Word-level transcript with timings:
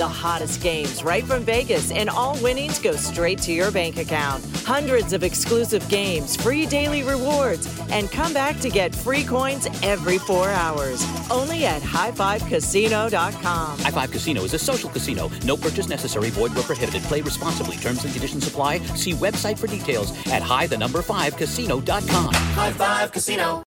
The 0.00 0.08
hottest 0.08 0.62
games 0.62 1.04
right 1.04 1.22
from 1.22 1.42
Vegas, 1.42 1.90
and 1.90 2.08
all 2.08 2.34
winnings 2.42 2.78
go 2.78 2.92
straight 2.92 3.38
to 3.42 3.52
your 3.52 3.70
bank 3.70 3.98
account. 3.98 4.42
Hundreds 4.64 5.12
of 5.12 5.22
exclusive 5.22 5.86
games, 5.90 6.36
free 6.36 6.64
daily 6.64 7.02
rewards, 7.02 7.68
and 7.90 8.10
come 8.10 8.32
back 8.32 8.58
to 8.60 8.70
get 8.70 8.94
free 8.94 9.24
coins 9.24 9.68
every 9.82 10.16
four 10.16 10.48
hours. 10.48 11.04
Only 11.30 11.66
at 11.66 11.82
highfivecasino.com. 11.82 13.78
High 13.78 13.90
Five 13.90 14.10
Casino 14.10 14.42
is 14.42 14.54
a 14.54 14.58
social 14.58 14.88
casino. 14.88 15.30
No 15.44 15.54
purchase 15.54 15.90
necessary. 15.90 16.30
Void 16.30 16.54
where 16.54 16.64
prohibited. 16.64 17.02
Play 17.02 17.20
responsibly. 17.20 17.76
Terms 17.76 18.02
and 18.02 18.10
conditions 18.10 18.48
apply. 18.48 18.78
See 18.96 19.12
website 19.12 19.58
for 19.58 19.66
details 19.66 20.16
at 20.28 20.40
high 20.40 20.66
the 20.66 20.78
number 20.78 21.02
five 21.02 21.36
casino.com. 21.36 22.32
High 22.32 22.72
Five 22.72 23.12
Casino. 23.12 23.62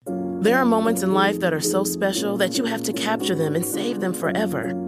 There 0.42 0.58
are 0.58 0.67
moments 0.67 1.03
in 1.03 1.14
life 1.14 1.40
that 1.40 1.54
are 1.54 1.61
so 1.62 1.84
special 1.84 2.36
that 2.36 2.58
you 2.58 2.67
have 2.67 2.82
to 2.82 2.92
capture 2.92 3.34
them 3.34 3.56
and 3.56 3.64
save 3.64 4.00
them 4.00 4.12
forever. 4.12 4.87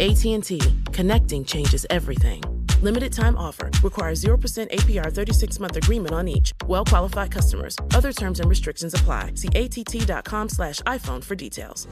AT&T. 0.00 0.58
Connecting 0.92 1.44
changes 1.44 1.84
everything. 1.90 2.40
Limited 2.80 3.12
time 3.12 3.36
offer. 3.36 3.70
Requires 3.82 4.24
0% 4.24 4.72
APR 4.72 5.12
36 5.12 5.60
month 5.60 5.76
agreement 5.76 6.14
on 6.14 6.26
each. 6.26 6.54
Well 6.66 6.86
qualified 6.86 7.30
customers. 7.30 7.76
Other 7.92 8.10
terms 8.10 8.40
and 8.40 8.48
restrictions 8.48 8.94
apply. 8.94 9.32
See 9.34 9.48
att.com 9.48 10.48
slash 10.48 10.80
iPhone 10.80 11.22
for 11.22 11.34
details. 11.34 11.86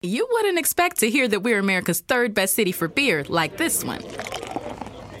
You 0.00 0.26
wouldn't 0.30 0.58
expect 0.58 1.00
to 1.00 1.10
hear 1.10 1.28
that 1.28 1.40
we're 1.40 1.58
America's 1.58 2.00
third 2.00 2.32
best 2.32 2.54
city 2.54 2.72
for 2.72 2.88
beer 2.88 3.24
like 3.28 3.58
this 3.58 3.84
one. 3.84 4.02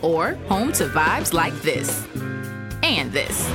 Or 0.00 0.34
home 0.48 0.72
to 0.74 0.86
vibes 0.86 1.34
like 1.34 1.60
this. 1.60 2.06
And 2.82 3.12
this. 3.12 3.46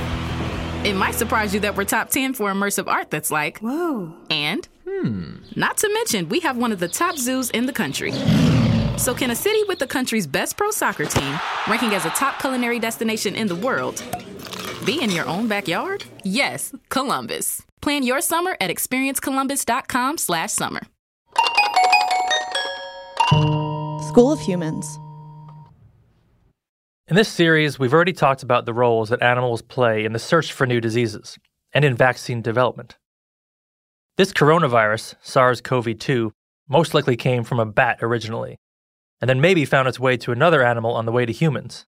It 0.84 0.96
might 0.96 1.16
surprise 1.16 1.56
you 1.56 1.62
that 1.62 1.76
we're 1.76 1.86
top 1.86 2.10
10 2.10 2.36
for 2.36 2.52
immersive 2.52 2.88
art 2.88 3.10
that's 3.10 3.32
like, 3.32 3.60
Whoa. 3.60 4.14
and? 4.30 4.68
Hmm. 4.88 5.36
Not 5.56 5.78
to 5.78 5.90
mention, 5.94 6.30
we 6.30 6.40
have 6.42 6.58
one 6.58 6.72
of 6.72 6.80
the 6.80 6.88
top 6.88 7.18
zoos 7.18 7.50
in 7.52 7.66
the 7.66 7.74
country. 7.74 8.12
So, 8.98 9.14
can 9.14 9.32
a 9.32 9.36
city 9.36 9.64
with 9.68 9.80
the 9.80 9.88
country's 9.88 10.28
best 10.28 10.58
pro 10.58 10.72
soccer 10.72 11.06
team, 11.06 11.40
ranking 11.68 11.94
as 11.94 12.06
a 12.06 12.10
top 12.10 12.40
culinary 12.40 12.80
destination 12.80 13.36
in 13.36 13.48
the 13.48 13.56
world, 13.56 14.04
be 14.86 15.02
in 15.02 15.10
your 15.10 15.26
own 15.26 15.48
backyard? 15.48 16.04
Yes, 16.24 16.74
Columbus. 16.90 17.62
Plan 17.82 18.04
your 18.04 18.22
summer 18.22 18.56
at 18.60 18.70
experiencecolumbus.com/summer. 18.70 20.82
School 24.08 24.32
of 24.32 24.40
Humans. 24.42 25.00
In 27.08 27.16
this 27.16 27.30
series, 27.30 27.80
we've 27.80 27.94
already 27.94 28.14
talked 28.14 28.44
about 28.44 28.66
the 28.66 28.74
roles 28.74 29.10
that 29.10 29.22
animals 29.22 29.62
play 29.62 30.06
in 30.06 30.14
the 30.14 30.20
search 30.20 30.54
for 30.54 30.66
new 30.66 30.80
diseases 30.80 31.38
and 31.74 31.84
in 31.84 31.96
vaccine 31.96 32.42
development. 32.42 32.98
This 34.16 34.32
coronavirus, 34.32 35.16
SARS 35.24 35.60
CoV 35.60 35.98
2, 35.98 36.32
most 36.70 36.94
likely 36.94 37.16
came 37.16 37.44
from 37.44 37.60
a 37.60 37.66
bat 37.66 37.98
originally, 38.00 38.60
and 39.20 39.28
then 39.28 39.42
maybe 39.42 39.66
found 39.66 39.88
its 39.88 40.00
way 40.00 40.18
to 40.18 40.32
another 40.32 40.62
animal 40.64 40.94
on 40.94 41.08
the 41.08 41.12
way 41.12 41.26
to 41.26 41.34
humans. 41.34 41.88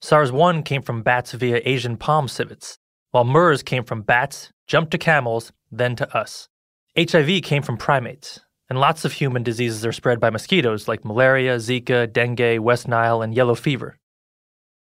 SARS 0.00 0.30
1 0.30 0.62
came 0.62 0.82
from 0.82 1.02
bats 1.02 1.32
via 1.32 1.60
Asian 1.64 1.96
palm 1.96 2.28
civets, 2.28 2.78
while 3.10 3.24
MERS 3.24 3.64
came 3.64 3.82
from 3.82 4.02
bats, 4.02 4.52
jumped 4.68 4.92
to 4.92 4.98
camels, 4.98 5.50
then 5.68 5.96
to 5.96 6.16
us. 6.16 6.48
HIV 6.96 7.42
came 7.42 7.64
from 7.64 7.76
primates, 7.76 8.38
and 8.70 8.78
lots 8.78 9.04
of 9.04 9.14
human 9.14 9.42
diseases 9.42 9.84
are 9.84 9.90
spread 9.90 10.20
by 10.20 10.30
mosquitoes 10.30 10.86
like 10.86 11.04
malaria, 11.04 11.56
Zika, 11.56 12.06
dengue, 12.12 12.60
West 12.60 12.86
Nile, 12.86 13.20
and 13.20 13.34
yellow 13.34 13.56
fever. 13.56 13.98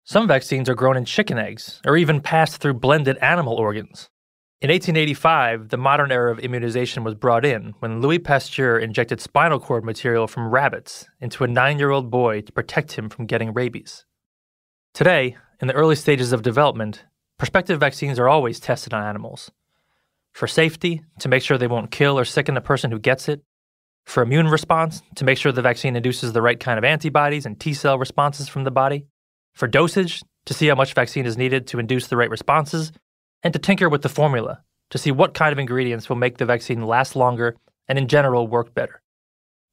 Some 0.03 0.27
vaccines 0.27 0.67
are 0.67 0.75
grown 0.75 0.97
in 0.97 1.05
chicken 1.05 1.39
eggs, 1.39 1.81
or 1.85 1.95
even 1.95 2.19
passed 2.19 2.57
through 2.57 2.73
blended 2.73 3.17
animal 3.19 3.53
organs. 3.53 4.09
In 4.61 4.69
1885, 4.69 5.67
the 5.67 5.77
modern 5.77 6.13
era 6.13 6.31
of 6.31 6.39
immunization 6.39 7.03
was 7.03 7.13
brought 7.13 7.43
in 7.43 7.73
when 7.79 8.01
Louis 8.01 8.19
Pasteur 8.19 8.79
injected 8.79 9.19
spinal 9.19 9.59
cord 9.59 9.83
material 9.83 10.27
from 10.27 10.47
rabbits 10.47 11.05
into 11.19 11.43
a 11.43 11.47
nine 11.47 11.77
year 11.77 11.91
old 11.91 12.09
boy 12.09 12.39
to 12.39 12.53
protect 12.53 12.93
him 12.93 13.09
from 13.09 13.25
getting 13.25 13.53
rabies. 13.53 14.05
Today, 14.93 15.35
in 15.61 15.67
the 15.67 15.73
early 15.73 15.95
stages 15.95 16.31
of 16.31 16.41
development, 16.41 17.03
prospective 17.37 17.81
vaccines 17.81 18.17
are 18.17 18.29
always 18.29 18.61
tested 18.61 18.93
on 18.93 19.03
animals. 19.03 19.51
For 20.31 20.47
safety, 20.47 21.03
to 21.19 21.27
make 21.27 21.43
sure 21.43 21.57
they 21.57 21.67
won't 21.67 21.91
kill 21.91 22.17
or 22.17 22.23
sicken 22.23 22.55
the 22.55 22.61
person 22.61 22.91
who 22.91 22.99
gets 22.99 23.27
it. 23.27 23.43
For 24.05 24.23
immune 24.23 24.47
response, 24.47 25.01
to 25.15 25.25
make 25.25 25.37
sure 25.37 25.51
the 25.51 25.61
vaccine 25.61 25.97
induces 25.97 26.31
the 26.31 26.41
right 26.41 26.59
kind 26.59 26.77
of 26.77 26.85
antibodies 26.85 27.45
and 27.45 27.59
T 27.59 27.73
cell 27.73 27.99
responses 27.99 28.47
from 28.47 28.63
the 28.63 28.71
body 28.71 29.05
for 29.53 29.67
dosage 29.67 30.23
to 30.45 30.53
see 30.53 30.67
how 30.67 30.75
much 30.75 30.93
vaccine 30.93 31.25
is 31.25 31.37
needed 31.37 31.67
to 31.67 31.79
induce 31.79 32.07
the 32.07 32.15
right 32.17 32.29
responses, 32.29 32.93
and 33.45 33.53
to 33.53 33.59
tinker 33.59 33.87
with 33.87 34.01
the 34.01 34.09
formula 34.09 34.63
to 34.89 34.97
see 34.97 35.11
what 35.11 35.35
kind 35.35 35.53
of 35.53 35.59
ingredients 35.59 36.09
will 36.09 36.15
make 36.15 36.39
the 36.39 36.45
vaccine 36.45 36.81
last 36.81 37.15
longer 37.15 37.55
and 37.87 37.99
in 37.99 38.07
general 38.07 38.47
work 38.47 38.73
better. 38.73 39.03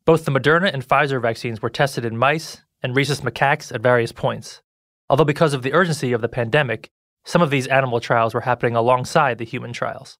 Both 0.04 0.26
the 0.26 0.30
Moderna 0.30 0.70
and 0.70 0.86
Pfizer 0.86 1.22
vaccines 1.22 1.62
were 1.62 1.70
tested 1.70 2.04
in 2.04 2.18
mice 2.18 2.60
and 2.82 2.94
rhesus 2.94 3.22
macaques 3.22 3.74
at 3.74 3.80
various 3.80 4.12
points, 4.12 4.60
although 5.08 5.24
because 5.24 5.54
of 5.54 5.62
the 5.62 5.72
urgency 5.72 6.12
of 6.12 6.20
the 6.20 6.28
pandemic, 6.28 6.90
some 7.24 7.40
of 7.40 7.48
these 7.48 7.66
animal 7.66 7.98
trials 7.98 8.34
were 8.34 8.42
happening 8.42 8.76
alongside 8.76 9.38
the 9.38 9.46
human 9.46 9.72
trials. 9.72 10.18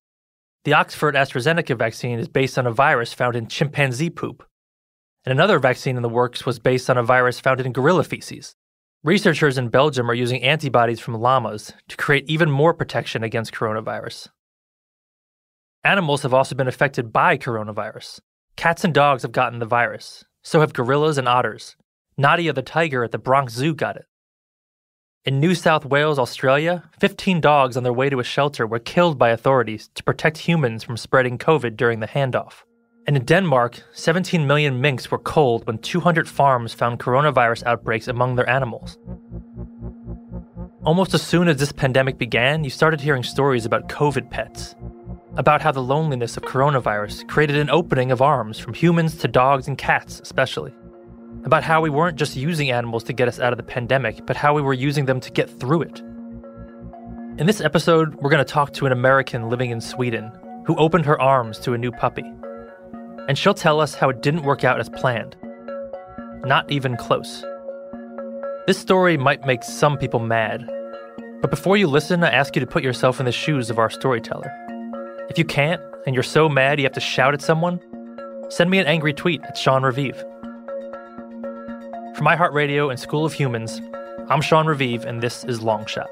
The 0.64 0.72
Oxford 0.72 1.14
AstraZeneca 1.14 1.76
vaccine 1.76 2.18
is 2.18 2.28
based 2.28 2.56
on 2.56 2.66
a 2.66 2.72
virus 2.72 3.12
found 3.12 3.36
in 3.36 3.48
chimpanzee 3.48 4.08
poop, 4.08 4.46
and 5.26 5.32
another 5.32 5.58
vaccine 5.58 5.96
in 5.96 6.02
the 6.02 6.08
works 6.08 6.46
was 6.46 6.58
based 6.58 6.88
on 6.88 6.96
a 6.96 7.02
virus 7.02 7.38
found 7.38 7.60
in 7.60 7.72
gorilla 7.72 8.04
feces. 8.04 8.54
Researchers 9.04 9.58
in 9.58 9.68
Belgium 9.68 10.08
are 10.08 10.14
using 10.14 10.44
antibodies 10.44 11.00
from 11.00 11.14
llamas 11.14 11.72
to 11.88 11.96
create 11.96 12.30
even 12.30 12.48
more 12.48 12.72
protection 12.72 13.24
against 13.24 13.52
coronavirus. 13.52 14.28
Animals 15.82 16.22
have 16.22 16.32
also 16.32 16.54
been 16.54 16.68
affected 16.68 17.12
by 17.12 17.36
coronavirus. 17.36 18.20
Cats 18.54 18.84
and 18.84 18.94
dogs 18.94 19.22
have 19.22 19.32
gotten 19.32 19.58
the 19.58 19.66
virus, 19.66 20.24
so 20.44 20.60
have 20.60 20.72
gorillas 20.72 21.18
and 21.18 21.26
otters. 21.26 21.74
Nadia 22.16 22.52
the 22.52 22.62
tiger 22.62 23.02
at 23.02 23.10
the 23.10 23.18
Bronx 23.18 23.52
Zoo 23.52 23.74
got 23.74 23.96
it. 23.96 24.04
In 25.24 25.40
New 25.40 25.56
South 25.56 25.84
Wales, 25.84 26.20
Australia, 26.20 26.88
15 27.00 27.40
dogs 27.40 27.76
on 27.76 27.82
their 27.82 27.92
way 27.92 28.08
to 28.08 28.20
a 28.20 28.24
shelter 28.24 28.68
were 28.68 28.78
killed 28.78 29.18
by 29.18 29.30
authorities 29.30 29.90
to 29.96 30.04
protect 30.04 30.38
humans 30.38 30.84
from 30.84 30.96
spreading 30.96 31.38
COVID 31.38 31.76
during 31.76 31.98
the 31.98 32.06
handoff. 32.06 32.62
And 33.04 33.16
in 33.16 33.24
Denmark, 33.24 33.82
17 33.94 34.46
million 34.46 34.80
minks 34.80 35.10
were 35.10 35.18
culled 35.18 35.66
when 35.66 35.78
200 35.78 36.28
farms 36.28 36.72
found 36.72 37.00
coronavirus 37.00 37.64
outbreaks 37.66 38.06
among 38.06 38.36
their 38.36 38.48
animals. 38.48 38.96
Almost 40.84 41.12
as 41.12 41.22
soon 41.22 41.48
as 41.48 41.56
this 41.56 41.72
pandemic 41.72 42.16
began, 42.16 42.62
you 42.62 42.70
started 42.70 43.00
hearing 43.00 43.24
stories 43.24 43.66
about 43.66 43.88
COVID 43.88 44.30
pets, 44.30 44.76
about 45.36 45.62
how 45.62 45.72
the 45.72 45.82
loneliness 45.82 46.36
of 46.36 46.44
coronavirus 46.44 47.26
created 47.26 47.56
an 47.56 47.70
opening 47.70 48.12
of 48.12 48.22
arms 48.22 48.60
from 48.60 48.72
humans 48.72 49.16
to 49.16 49.26
dogs 49.26 49.66
and 49.66 49.76
cats, 49.76 50.20
especially. 50.20 50.72
About 51.44 51.64
how 51.64 51.80
we 51.80 51.90
weren't 51.90 52.18
just 52.18 52.36
using 52.36 52.70
animals 52.70 53.02
to 53.04 53.12
get 53.12 53.26
us 53.26 53.40
out 53.40 53.52
of 53.52 53.56
the 53.56 53.64
pandemic, 53.64 54.24
but 54.26 54.36
how 54.36 54.54
we 54.54 54.62
were 54.62 54.74
using 54.74 55.06
them 55.06 55.18
to 55.18 55.30
get 55.32 55.50
through 55.58 55.82
it. 55.82 56.00
In 57.38 57.46
this 57.46 57.60
episode, 57.60 58.14
we're 58.16 58.30
going 58.30 58.44
to 58.44 58.52
talk 58.52 58.72
to 58.74 58.86
an 58.86 58.92
American 58.92 59.48
living 59.48 59.70
in 59.70 59.80
Sweden 59.80 60.30
who 60.66 60.76
opened 60.76 61.04
her 61.06 61.20
arms 61.20 61.58
to 61.60 61.72
a 61.72 61.78
new 61.78 61.90
puppy 61.90 62.24
and 63.28 63.38
she'll 63.38 63.54
tell 63.54 63.80
us 63.80 63.94
how 63.94 64.08
it 64.08 64.20
didn't 64.20 64.42
work 64.42 64.64
out 64.64 64.80
as 64.80 64.88
planned. 64.88 65.36
Not 66.44 66.70
even 66.70 66.96
close. 66.96 67.44
This 68.66 68.78
story 68.78 69.16
might 69.16 69.46
make 69.46 69.62
some 69.62 69.96
people 69.98 70.20
mad, 70.20 70.68
but 71.40 71.50
before 71.50 71.76
you 71.76 71.88
listen, 71.88 72.22
I 72.22 72.30
ask 72.30 72.54
you 72.54 72.60
to 72.60 72.66
put 72.66 72.84
yourself 72.84 73.18
in 73.18 73.26
the 73.26 73.32
shoes 73.32 73.70
of 73.70 73.78
our 73.78 73.90
storyteller. 73.90 74.50
If 75.28 75.38
you 75.38 75.44
can't, 75.44 75.80
and 76.06 76.14
you're 76.14 76.22
so 76.22 76.48
mad 76.48 76.78
you 76.78 76.84
have 76.84 76.92
to 76.92 77.00
shout 77.00 77.34
at 77.34 77.42
someone, 77.42 77.80
send 78.48 78.70
me 78.70 78.78
an 78.78 78.86
angry 78.86 79.12
tweet 79.12 79.42
at 79.44 79.56
Sean 79.56 79.82
Revive. 79.82 80.18
From 82.16 82.26
iHeartRadio 82.26 82.90
and 82.90 83.00
School 83.00 83.24
of 83.24 83.32
Humans, 83.32 83.80
I'm 84.28 84.40
Sean 84.40 84.66
Revive, 84.66 85.04
and 85.04 85.20
this 85.20 85.44
is 85.44 85.60
Longshot. 85.60 86.06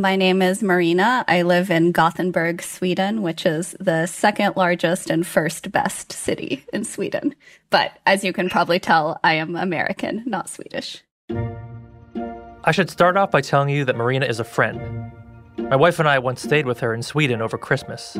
My 0.00 0.16
name 0.16 0.42
is 0.42 0.62
Marina. 0.62 1.24
I 1.26 1.42
live 1.42 1.70
in 1.70 1.92
Gothenburg, 1.92 2.62
Sweden, 2.62 3.22
which 3.22 3.44
is 3.44 3.74
the 3.80 4.06
second 4.06 4.56
largest 4.56 5.10
and 5.10 5.26
first 5.26 5.72
best 5.72 6.12
city 6.12 6.64
in 6.72 6.84
Sweden. 6.84 7.34
But 7.70 7.92
as 8.06 8.22
you 8.22 8.32
can 8.32 8.48
probably 8.48 8.78
tell, 8.78 9.18
I 9.24 9.34
am 9.34 9.56
American, 9.56 10.22
not 10.26 10.48
Swedish. 10.48 11.02
I 11.30 12.72
should 12.72 12.90
start 12.90 13.16
off 13.16 13.30
by 13.30 13.40
telling 13.40 13.70
you 13.70 13.84
that 13.86 13.96
Marina 13.96 14.26
is 14.26 14.40
a 14.40 14.44
friend. 14.44 15.10
My 15.56 15.76
wife 15.76 15.98
and 15.98 16.08
I 16.08 16.18
once 16.18 16.42
stayed 16.42 16.66
with 16.66 16.80
her 16.80 16.94
in 16.94 17.02
Sweden 17.02 17.42
over 17.42 17.58
Christmas. 17.58 18.16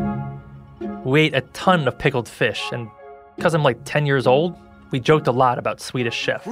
We 1.04 1.22
ate 1.22 1.34
a 1.34 1.42
ton 1.52 1.86
of 1.86 1.98
pickled 1.98 2.28
fish, 2.28 2.62
and 2.72 2.88
because 3.36 3.54
I'm 3.54 3.62
like 3.62 3.78
10 3.84 4.04
years 4.04 4.26
old, 4.26 4.56
we 4.90 5.00
joked 5.00 5.26
a 5.26 5.32
lot 5.32 5.58
about 5.58 5.80
Swedish 5.80 6.14
chef. 6.14 6.46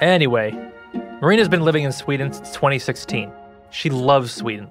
Anyway, 0.00 0.70
Marina's 1.20 1.48
been 1.48 1.62
living 1.62 1.84
in 1.84 1.92
Sweden 1.92 2.32
since 2.32 2.50
2016. 2.50 3.32
She 3.70 3.90
loves 3.90 4.32
Sweden. 4.32 4.70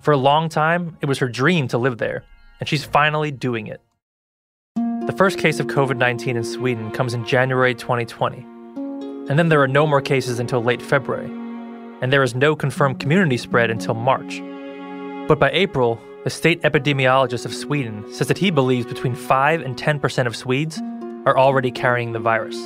For 0.00 0.12
a 0.12 0.16
long 0.16 0.48
time, 0.48 0.96
it 1.00 1.06
was 1.06 1.18
her 1.18 1.28
dream 1.28 1.68
to 1.68 1.78
live 1.78 1.98
there, 1.98 2.24
and 2.58 2.68
she's 2.68 2.84
finally 2.84 3.30
doing 3.30 3.66
it. 3.66 3.80
The 4.76 5.14
first 5.16 5.38
case 5.38 5.60
of 5.60 5.66
COVID 5.66 5.96
19 5.96 6.36
in 6.36 6.44
Sweden 6.44 6.90
comes 6.90 7.14
in 7.14 7.26
January 7.26 7.74
2020, 7.74 8.38
and 8.38 9.38
then 9.38 9.48
there 9.48 9.60
are 9.60 9.68
no 9.68 9.86
more 9.86 10.00
cases 10.00 10.38
until 10.38 10.62
late 10.62 10.80
February, 10.80 11.30
and 12.00 12.12
there 12.12 12.22
is 12.22 12.34
no 12.34 12.54
confirmed 12.54 13.00
community 13.00 13.36
spread 13.36 13.70
until 13.70 13.94
March. 13.94 14.40
But 15.28 15.38
by 15.38 15.50
April, 15.52 16.00
the 16.24 16.30
state 16.30 16.60
epidemiologist 16.62 17.46
of 17.46 17.54
Sweden 17.54 18.04
says 18.12 18.28
that 18.28 18.36
he 18.36 18.50
believes 18.50 18.86
between 18.86 19.14
5 19.14 19.62
and 19.62 19.74
10% 19.76 20.26
of 20.26 20.36
Swedes 20.36 20.78
are 21.24 21.38
already 21.38 21.70
carrying 21.70 22.12
the 22.12 22.18
virus. 22.18 22.56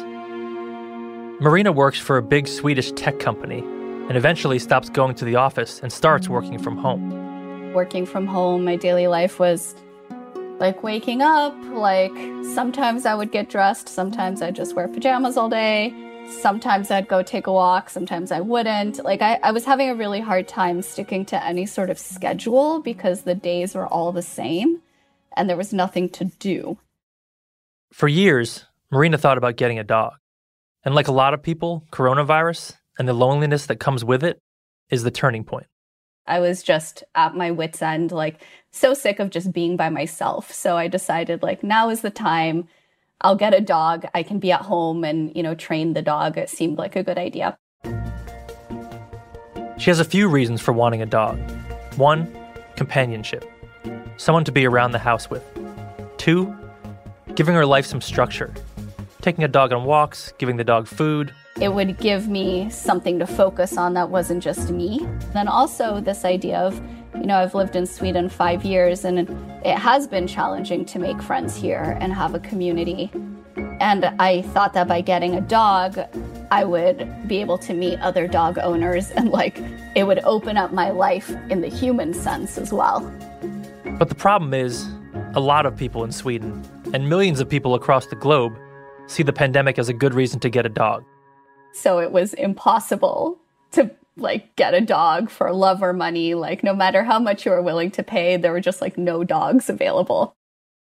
Marina 1.40 1.70
works 1.70 1.98
for 1.98 2.16
a 2.16 2.22
big 2.22 2.48
Swedish 2.48 2.90
tech 2.92 3.20
company 3.20 3.60
and 4.08 4.16
eventually 4.16 4.58
stops 4.58 4.88
going 4.90 5.14
to 5.14 5.24
the 5.24 5.36
office 5.36 5.80
and 5.80 5.92
starts 5.92 6.28
working 6.28 6.58
from 6.58 6.76
home. 6.76 7.72
Working 7.72 8.06
from 8.06 8.26
home, 8.26 8.64
my 8.64 8.74
daily 8.74 9.06
life 9.06 9.38
was 9.38 9.76
like 10.58 10.82
waking 10.82 11.22
up, 11.22 11.54
like 11.70 12.12
sometimes 12.54 13.06
I 13.06 13.14
would 13.14 13.30
get 13.30 13.48
dressed, 13.50 13.88
sometimes 13.88 14.42
I'd 14.42 14.56
just 14.56 14.74
wear 14.74 14.88
pajamas 14.88 15.36
all 15.36 15.48
day, 15.48 15.94
sometimes 16.28 16.90
I'd 16.90 17.08
go 17.08 17.22
take 17.22 17.46
a 17.46 17.52
walk, 17.52 17.90
sometimes 17.90 18.30
I 18.30 18.40
wouldn't. 18.40 19.02
Like 19.04 19.22
I, 19.22 19.38
I 19.42 19.52
was 19.52 19.64
having 19.64 19.88
a 19.88 19.94
really 19.94 20.20
hard 20.20 20.48
time 20.48 20.82
sticking 20.82 21.24
to 21.26 21.44
any 21.44 21.66
sort 21.66 21.90
of 21.90 21.98
schedule 21.98 22.80
because 22.80 23.22
the 23.22 23.34
days 23.34 23.74
were 23.74 23.86
all 23.86 24.12
the 24.12 24.22
same 24.22 24.82
and 25.36 25.48
there 25.48 25.56
was 25.56 25.72
nothing 25.72 26.08
to 26.10 26.24
do. 26.24 26.78
For 27.92 28.08
years, 28.08 28.66
Marina 28.90 29.18
thought 29.18 29.38
about 29.38 29.56
getting 29.56 29.78
a 29.78 29.84
dog. 29.84 30.14
And 30.84 30.94
like 30.94 31.08
a 31.08 31.12
lot 31.12 31.34
of 31.34 31.42
people, 31.42 31.84
coronavirus 31.90 32.76
and 32.98 33.08
the 33.08 33.14
loneliness 33.14 33.66
that 33.66 33.80
comes 33.80 34.04
with 34.04 34.22
it 34.22 34.38
is 34.90 35.02
the 35.02 35.10
turning 35.10 35.44
point. 35.44 35.66
I 36.26 36.40
was 36.40 36.62
just 36.62 37.04
at 37.14 37.36
my 37.36 37.50
wits' 37.50 37.82
end, 37.82 38.12
like 38.12 38.42
so 38.70 38.94
sick 38.94 39.18
of 39.18 39.30
just 39.30 39.52
being 39.52 39.76
by 39.76 39.88
myself. 39.90 40.52
So 40.52 40.76
I 40.76 40.88
decided, 40.88 41.42
like, 41.42 41.62
now 41.62 41.90
is 41.90 42.00
the 42.00 42.10
time. 42.10 42.68
I'll 43.24 43.36
get 43.36 43.54
a 43.54 43.60
dog. 43.60 44.04
I 44.12 44.22
can 44.22 44.38
be 44.38 44.52
at 44.52 44.60
home 44.60 45.02
and, 45.02 45.34
you 45.34 45.42
know, 45.42 45.54
train 45.54 45.94
the 45.94 46.02
dog. 46.02 46.36
It 46.36 46.50
seemed 46.50 46.76
like 46.76 46.94
a 46.94 47.02
good 47.02 47.16
idea. 47.16 47.56
She 49.78 49.88
has 49.88 49.98
a 49.98 50.04
few 50.04 50.28
reasons 50.28 50.60
for 50.60 50.72
wanting 50.72 51.00
a 51.00 51.06
dog. 51.06 51.38
One, 51.96 52.30
companionship, 52.76 53.50
someone 54.18 54.44
to 54.44 54.52
be 54.52 54.66
around 54.66 54.92
the 54.92 54.98
house 54.98 55.30
with. 55.30 55.42
Two, 56.18 56.54
giving 57.34 57.54
her 57.54 57.64
life 57.64 57.86
some 57.86 58.02
structure, 58.02 58.52
taking 59.22 59.42
a 59.42 59.48
dog 59.48 59.72
on 59.72 59.84
walks, 59.84 60.34
giving 60.36 60.56
the 60.58 60.64
dog 60.64 60.86
food. 60.86 61.32
It 61.58 61.72
would 61.72 61.96
give 61.98 62.28
me 62.28 62.68
something 62.68 63.18
to 63.20 63.26
focus 63.26 63.78
on 63.78 63.94
that 63.94 64.10
wasn't 64.10 64.42
just 64.42 64.70
me. 64.70 65.08
Then 65.32 65.48
also 65.48 65.98
this 65.98 66.26
idea 66.26 66.58
of, 66.58 66.78
you 67.14 67.26
know, 67.26 67.38
I've 67.38 67.54
lived 67.54 67.76
in 67.76 67.86
Sweden 67.86 68.28
five 68.28 68.64
years 68.64 69.04
and 69.04 69.20
it 69.64 69.78
has 69.78 70.06
been 70.06 70.26
challenging 70.26 70.84
to 70.86 70.98
make 70.98 71.22
friends 71.22 71.54
here 71.56 71.96
and 72.00 72.12
have 72.12 72.34
a 72.34 72.40
community. 72.40 73.10
And 73.80 74.04
I 74.18 74.42
thought 74.42 74.72
that 74.74 74.88
by 74.88 75.00
getting 75.00 75.34
a 75.34 75.40
dog, 75.40 75.98
I 76.50 76.64
would 76.64 77.28
be 77.28 77.38
able 77.38 77.58
to 77.58 77.74
meet 77.74 78.00
other 78.00 78.26
dog 78.26 78.58
owners 78.58 79.10
and 79.10 79.30
like 79.30 79.62
it 79.94 80.04
would 80.06 80.20
open 80.24 80.56
up 80.56 80.72
my 80.72 80.90
life 80.90 81.30
in 81.50 81.60
the 81.60 81.68
human 81.68 82.14
sense 82.14 82.58
as 82.58 82.72
well. 82.72 83.00
But 83.98 84.08
the 84.08 84.14
problem 84.14 84.52
is, 84.52 84.88
a 85.34 85.40
lot 85.40 85.66
of 85.66 85.76
people 85.76 86.04
in 86.04 86.12
Sweden 86.12 86.62
and 86.92 87.08
millions 87.08 87.40
of 87.40 87.48
people 87.48 87.74
across 87.74 88.06
the 88.06 88.16
globe 88.16 88.56
see 89.06 89.22
the 89.22 89.32
pandemic 89.32 89.78
as 89.78 89.88
a 89.88 89.92
good 89.92 90.14
reason 90.14 90.40
to 90.40 90.48
get 90.48 90.66
a 90.66 90.68
dog. 90.68 91.04
So 91.72 92.00
it 92.00 92.10
was 92.12 92.34
impossible 92.34 93.38
to 93.72 93.90
like 94.16 94.54
get 94.56 94.74
a 94.74 94.80
dog 94.80 95.30
for 95.30 95.52
love 95.52 95.82
or 95.82 95.92
money. 95.92 96.34
Like 96.34 96.62
no 96.62 96.74
matter 96.74 97.02
how 97.02 97.18
much 97.18 97.44
you 97.44 97.52
were 97.52 97.62
willing 97.62 97.90
to 97.92 98.02
pay, 98.02 98.36
there 98.36 98.52
were 98.52 98.60
just 98.60 98.80
like 98.80 98.96
no 98.96 99.24
dogs 99.24 99.68
available. 99.68 100.34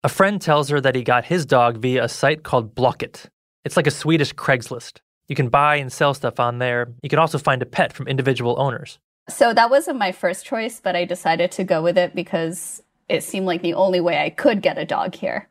A 0.04 0.10
friend 0.10 0.40
tells 0.40 0.70
her 0.70 0.80
that 0.82 0.96
he 0.96 1.04
got 1.04 1.26
his 1.26 1.46
dog 1.46 1.78
via 1.78 2.04
a 2.04 2.10
site 2.10 2.44
called 2.44 2.76
Blocket. 2.76 3.30
It's 3.64 3.76
like 3.76 3.88
a 3.88 3.92
Swedish 3.92 4.34
Craigslist. 4.34 5.00
You 5.28 5.36
can 5.36 5.50
buy 5.50 5.78
and 5.78 5.92
sell 5.92 6.14
stuff 6.14 6.40
on 6.40 6.60
there. 6.60 6.94
You 7.02 7.10
can 7.10 7.18
also 7.18 7.40
find 7.40 7.62
a 7.62 7.66
pet 7.66 7.92
from 7.92 8.08
individual 8.08 8.60
owners. 8.60 9.00
So 9.28 9.54
that 9.56 9.72
wasn't 9.72 9.98
my 9.98 10.12
first 10.12 10.46
choice, 10.46 10.80
but 10.80 10.96
I 10.96 11.06
decided 11.06 11.52
to 11.54 11.64
go 11.64 11.82
with 11.82 11.98
it 11.98 12.14
because 12.14 12.84
it 13.10 13.24
seemed 13.24 13.48
like 13.48 13.64
the 13.64 13.74
only 13.74 14.00
way 14.00 14.22
I 14.22 14.30
could 14.30 14.62
get 14.62 14.78
a 14.78 14.86
dog 14.86 15.16
here. 15.16 15.50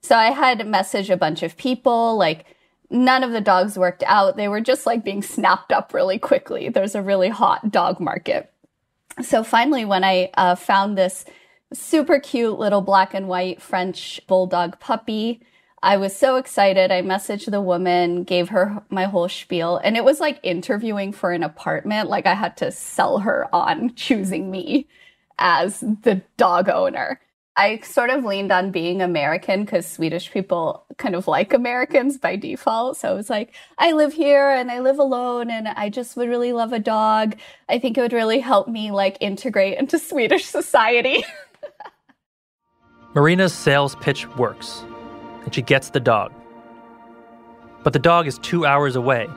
So 0.00 0.14
I 0.16 0.30
had 0.30 0.60
messaged 0.60 1.10
a 1.10 1.16
bunch 1.16 1.42
of 1.42 1.56
people, 1.56 2.16
like 2.16 2.44
none 2.90 3.22
of 3.22 3.32
the 3.32 3.40
dogs 3.40 3.78
worked 3.78 4.02
out. 4.06 4.36
They 4.36 4.48
were 4.48 4.60
just 4.60 4.86
like 4.86 5.04
being 5.04 5.22
snapped 5.22 5.72
up 5.72 5.92
really 5.92 6.18
quickly. 6.18 6.68
There's 6.68 6.94
a 6.94 7.02
really 7.02 7.28
hot 7.28 7.70
dog 7.70 8.00
market. 8.00 8.52
So 9.22 9.42
finally, 9.42 9.84
when 9.84 10.04
I 10.04 10.30
uh, 10.34 10.54
found 10.54 10.96
this 10.96 11.24
super 11.72 12.20
cute 12.20 12.58
little 12.58 12.82
black 12.82 13.14
and 13.14 13.28
white 13.28 13.62
French 13.62 14.20
bulldog 14.26 14.78
puppy, 14.78 15.40
I 15.82 15.96
was 15.96 16.16
so 16.16 16.36
excited. 16.36 16.90
I 16.90 17.02
messaged 17.02 17.50
the 17.50 17.60
woman, 17.60 18.24
gave 18.24 18.48
her 18.48 18.82
my 18.90 19.04
whole 19.04 19.28
spiel, 19.28 19.76
and 19.76 19.96
it 19.96 20.04
was 20.04 20.20
like 20.20 20.40
interviewing 20.42 21.12
for 21.12 21.32
an 21.32 21.42
apartment. 21.42 22.08
Like 22.08 22.26
I 22.26 22.34
had 22.34 22.56
to 22.58 22.72
sell 22.72 23.18
her 23.20 23.48
on 23.54 23.94
choosing 23.96 24.50
me 24.50 24.88
as 25.38 25.80
the 25.80 26.22
dog 26.36 26.68
owner. 26.68 27.20
I 27.56 27.78
sort 27.78 28.10
of 28.10 28.24
leaned 28.24 28.52
on 28.52 28.70
being 28.70 29.00
American 29.00 29.64
because 29.64 29.86
Swedish 29.86 30.30
people 30.30 30.84
kind 30.98 31.14
of 31.14 31.26
like 31.26 31.54
Americans 31.54 32.18
by 32.18 32.36
default. 32.36 32.98
So 32.98 33.08
I 33.10 33.14
was 33.14 33.30
like, 33.30 33.54
I 33.78 33.92
live 33.92 34.12
here 34.12 34.50
and 34.50 34.70
I 34.70 34.80
live 34.80 34.98
alone 34.98 35.50
and 35.50 35.68
I 35.68 35.88
just 35.88 36.16
would 36.16 36.28
really 36.28 36.52
love 36.52 36.74
a 36.74 36.78
dog. 36.78 37.36
I 37.68 37.78
think 37.78 37.96
it 37.96 38.02
would 38.02 38.12
really 38.12 38.40
help 38.40 38.68
me 38.68 38.90
like 38.90 39.16
integrate 39.20 39.78
into 39.78 39.98
Swedish 39.98 40.44
society. 40.44 41.24
Marina's 43.14 43.54
sales 43.54 43.96
pitch 43.96 44.28
works 44.36 44.84
and 45.44 45.54
she 45.54 45.62
gets 45.62 45.88
the 45.88 46.00
dog. 46.00 46.32
But 47.82 47.94
the 47.94 47.98
dog 47.98 48.26
is 48.26 48.38
two 48.40 48.66
hours 48.66 48.96
away 48.96 49.28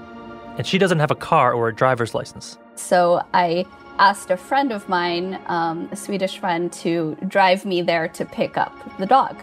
and 0.57 0.67
she 0.67 0.77
doesn't 0.77 0.99
have 0.99 1.11
a 1.11 1.15
car 1.15 1.53
or 1.53 1.69
a 1.69 1.73
driver's 1.73 2.13
license. 2.13 2.57
So 2.75 3.23
I 3.33 3.65
asked 3.99 4.31
a 4.31 4.37
friend 4.37 4.71
of 4.71 4.87
mine, 4.89 5.39
um, 5.47 5.89
a 5.91 5.95
Swedish 5.95 6.39
friend, 6.39 6.71
to 6.73 7.15
drive 7.27 7.65
me 7.65 7.81
there 7.81 8.07
to 8.07 8.25
pick 8.25 8.57
up 8.57 8.73
the 8.97 9.05
dog. 9.05 9.35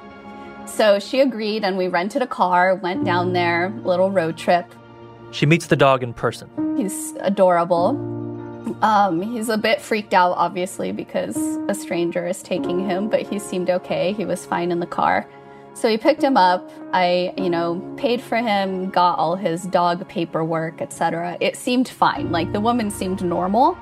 So 0.67 0.99
she 0.99 1.21
agreed, 1.21 1.63
and 1.63 1.79
we 1.79 1.87
rented 1.87 2.23
a 2.23 2.27
car, 2.27 2.75
went 2.75 3.05
down 3.05 3.35
there, 3.35 3.71
little 3.85 4.11
road 4.11 4.37
trip. 4.37 4.67
She 5.31 5.47
meets 5.47 5.67
the 5.67 5.77
dog 5.77 6.03
in 6.03 6.13
person. 6.13 6.49
He's 6.77 7.13
adorable. 7.21 7.91
Um, 8.83 9.23
he's 9.23 9.49
a 9.49 9.59
bit 9.59 9.81
freaked 9.81 10.15
out, 10.15 10.33
obviously, 10.33 10.91
because 10.91 11.37
a 11.69 11.75
stranger 11.75 12.27
is 12.27 12.43
taking 12.43 12.81
him, 12.81 13.09
but 13.09 13.23
he 13.23 13.39
seemed 13.39 13.71
okay. 13.71 14.13
He 14.13 14.25
was 14.25 14.45
fine 14.45 14.73
in 14.73 14.81
the 14.81 14.87
car. 14.87 15.29
So 15.75 15.89
we 15.89 15.99
picked 15.99 16.23
him 16.23 16.37
up. 16.37 16.69
I, 16.93 17.35
you 17.37 17.51
know, 17.51 17.81
paid 17.99 18.23
for 18.23 18.39
him, 18.39 18.89
got 18.89 19.19
all 19.19 19.37
his 19.37 19.65
dog 19.65 20.09
paperwork, 20.09 20.81
etc. 20.81 21.37
It 21.39 21.55
seemed 21.55 21.87
fine. 21.87 22.33
Like 22.33 22.53
the 22.53 22.61
woman 22.61 22.91
seemed 22.91 23.23
normal 23.23 23.77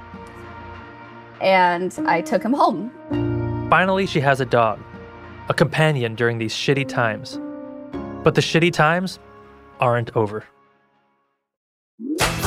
and 1.45 1.95
I 2.07 2.23
took 2.23 2.43
him 2.43 2.55
home. 2.55 2.91
Finally, 3.69 4.07
she 4.07 4.21
has 4.21 4.41
a 4.41 4.47
dog, 4.47 4.81
a 5.49 5.55
companion 5.55 6.15
during 6.15 6.39
these 6.39 6.55
shitty 6.55 6.89
times. 6.89 7.39
But 8.25 8.35
the 8.35 8.41
shitty 8.41 8.73
times 8.73 9.19
aren't 9.79 10.17
over. 10.17 10.45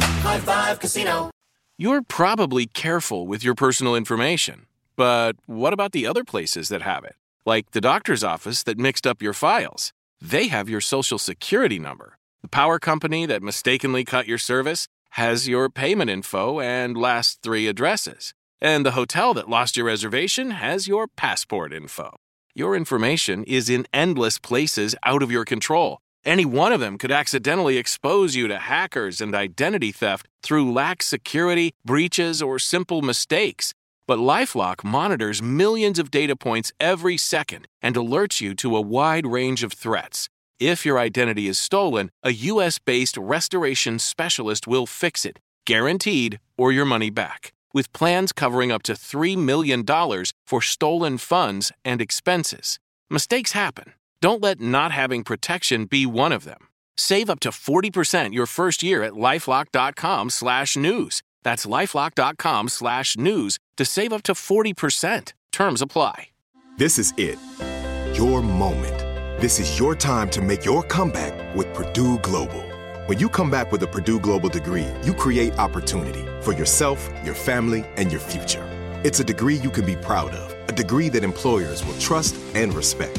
High 0.00 0.38
Five 0.40 0.80
Casino. 0.80 1.30
You're 1.76 2.02
probably 2.02 2.66
careful 2.66 3.26
with 3.26 3.44
your 3.44 3.54
personal 3.54 3.94
information, 3.94 4.66
but 4.96 5.36
what 5.46 5.72
about 5.72 5.92
the 5.92 6.06
other 6.06 6.24
places 6.24 6.68
that 6.70 6.82
have 6.82 7.04
it? 7.04 7.16
Like 7.44 7.70
the 7.70 7.80
doctor's 7.80 8.24
office 8.24 8.62
that 8.64 8.78
mixed 8.78 9.06
up 9.06 9.22
your 9.22 9.32
files. 9.32 9.92
They 10.20 10.48
have 10.48 10.68
your 10.68 10.80
social 10.80 11.18
security 11.18 11.78
number. 11.78 12.18
The 12.42 12.48
power 12.48 12.78
company 12.78 13.26
that 13.26 13.42
mistakenly 13.42 14.04
cut 14.04 14.26
your 14.26 14.38
service 14.38 14.88
has 15.10 15.48
your 15.48 15.70
payment 15.70 16.10
info 16.10 16.60
and 16.60 16.96
last 16.96 17.42
three 17.42 17.68
addresses. 17.68 18.34
And 18.60 18.84
the 18.84 18.92
hotel 18.92 19.34
that 19.34 19.48
lost 19.48 19.76
your 19.76 19.86
reservation 19.86 20.50
has 20.50 20.88
your 20.88 21.06
passport 21.06 21.72
info. 21.72 22.16
Your 22.54 22.74
information 22.74 23.44
is 23.44 23.70
in 23.70 23.86
endless 23.92 24.38
places 24.38 24.96
out 25.04 25.22
of 25.22 25.30
your 25.30 25.44
control. 25.44 25.98
Any 26.28 26.44
one 26.44 26.72
of 26.72 26.80
them 26.80 26.98
could 26.98 27.10
accidentally 27.10 27.78
expose 27.78 28.36
you 28.36 28.48
to 28.48 28.58
hackers 28.58 29.22
and 29.22 29.34
identity 29.34 29.92
theft 29.92 30.28
through 30.42 30.70
lax 30.70 31.06
security, 31.06 31.72
breaches, 31.86 32.42
or 32.42 32.58
simple 32.58 33.00
mistakes. 33.00 33.72
But 34.06 34.18
Lifelock 34.18 34.84
monitors 34.84 35.40
millions 35.40 35.98
of 35.98 36.10
data 36.10 36.36
points 36.36 36.70
every 36.78 37.16
second 37.16 37.66
and 37.80 37.96
alerts 37.96 38.42
you 38.42 38.54
to 38.56 38.76
a 38.76 38.80
wide 38.82 39.24
range 39.24 39.62
of 39.62 39.72
threats. 39.72 40.28
If 40.60 40.84
your 40.84 40.98
identity 40.98 41.48
is 41.48 41.58
stolen, 41.58 42.10
a 42.22 42.32
US 42.52 42.78
based 42.78 43.16
restoration 43.16 43.98
specialist 43.98 44.66
will 44.66 44.84
fix 44.84 45.24
it, 45.24 45.38
guaranteed, 45.64 46.40
or 46.58 46.72
your 46.72 46.84
money 46.84 47.08
back. 47.08 47.54
With 47.72 47.90
plans 47.94 48.32
covering 48.32 48.70
up 48.70 48.82
to 48.82 48.92
$3 48.92 49.34
million 49.34 49.82
for 50.46 50.60
stolen 50.60 51.16
funds 51.16 51.72
and 51.86 52.02
expenses. 52.02 52.78
Mistakes 53.08 53.52
happen. 53.52 53.94
Don't 54.20 54.42
let 54.42 54.60
not 54.60 54.92
having 54.92 55.22
protection 55.22 55.84
be 55.84 56.04
one 56.04 56.32
of 56.32 56.44
them. 56.44 56.68
Save 56.96 57.30
up 57.30 57.40
to 57.40 57.50
40% 57.50 58.32
your 58.32 58.46
first 58.46 58.82
year 58.82 59.04
at 59.04 59.12
lifelock.com 59.12 60.30
slash 60.30 60.76
news. 60.76 61.22
That's 61.44 61.66
lifelock.com 61.66 62.68
slash 62.68 63.16
news 63.16 63.58
to 63.76 63.84
save 63.84 64.12
up 64.12 64.24
to 64.24 64.32
40%. 64.32 65.32
Terms 65.52 65.82
apply. 65.82 66.28
This 66.76 66.98
is 66.98 67.14
it. 67.16 67.38
Your 68.16 68.42
moment. 68.42 68.98
This 69.40 69.60
is 69.60 69.78
your 69.78 69.94
time 69.94 70.28
to 70.30 70.42
make 70.42 70.64
your 70.64 70.82
comeback 70.82 71.54
with 71.54 71.72
Purdue 71.72 72.18
Global. 72.18 72.62
When 73.06 73.20
you 73.20 73.28
come 73.28 73.50
back 73.50 73.70
with 73.70 73.82
a 73.84 73.86
Purdue 73.86 74.18
Global 74.18 74.48
degree, 74.48 74.86
you 75.04 75.14
create 75.14 75.56
opportunity 75.58 76.24
for 76.42 76.52
yourself, 76.52 77.08
your 77.24 77.34
family, 77.34 77.84
and 77.96 78.10
your 78.10 78.20
future. 78.20 78.64
It's 79.04 79.20
a 79.20 79.24
degree 79.24 79.54
you 79.56 79.70
can 79.70 79.86
be 79.86 79.96
proud 79.96 80.32
of, 80.32 80.68
a 80.68 80.72
degree 80.72 81.08
that 81.10 81.22
employers 81.22 81.84
will 81.84 81.98
trust 81.98 82.36
and 82.54 82.74
respect. 82.74 83.18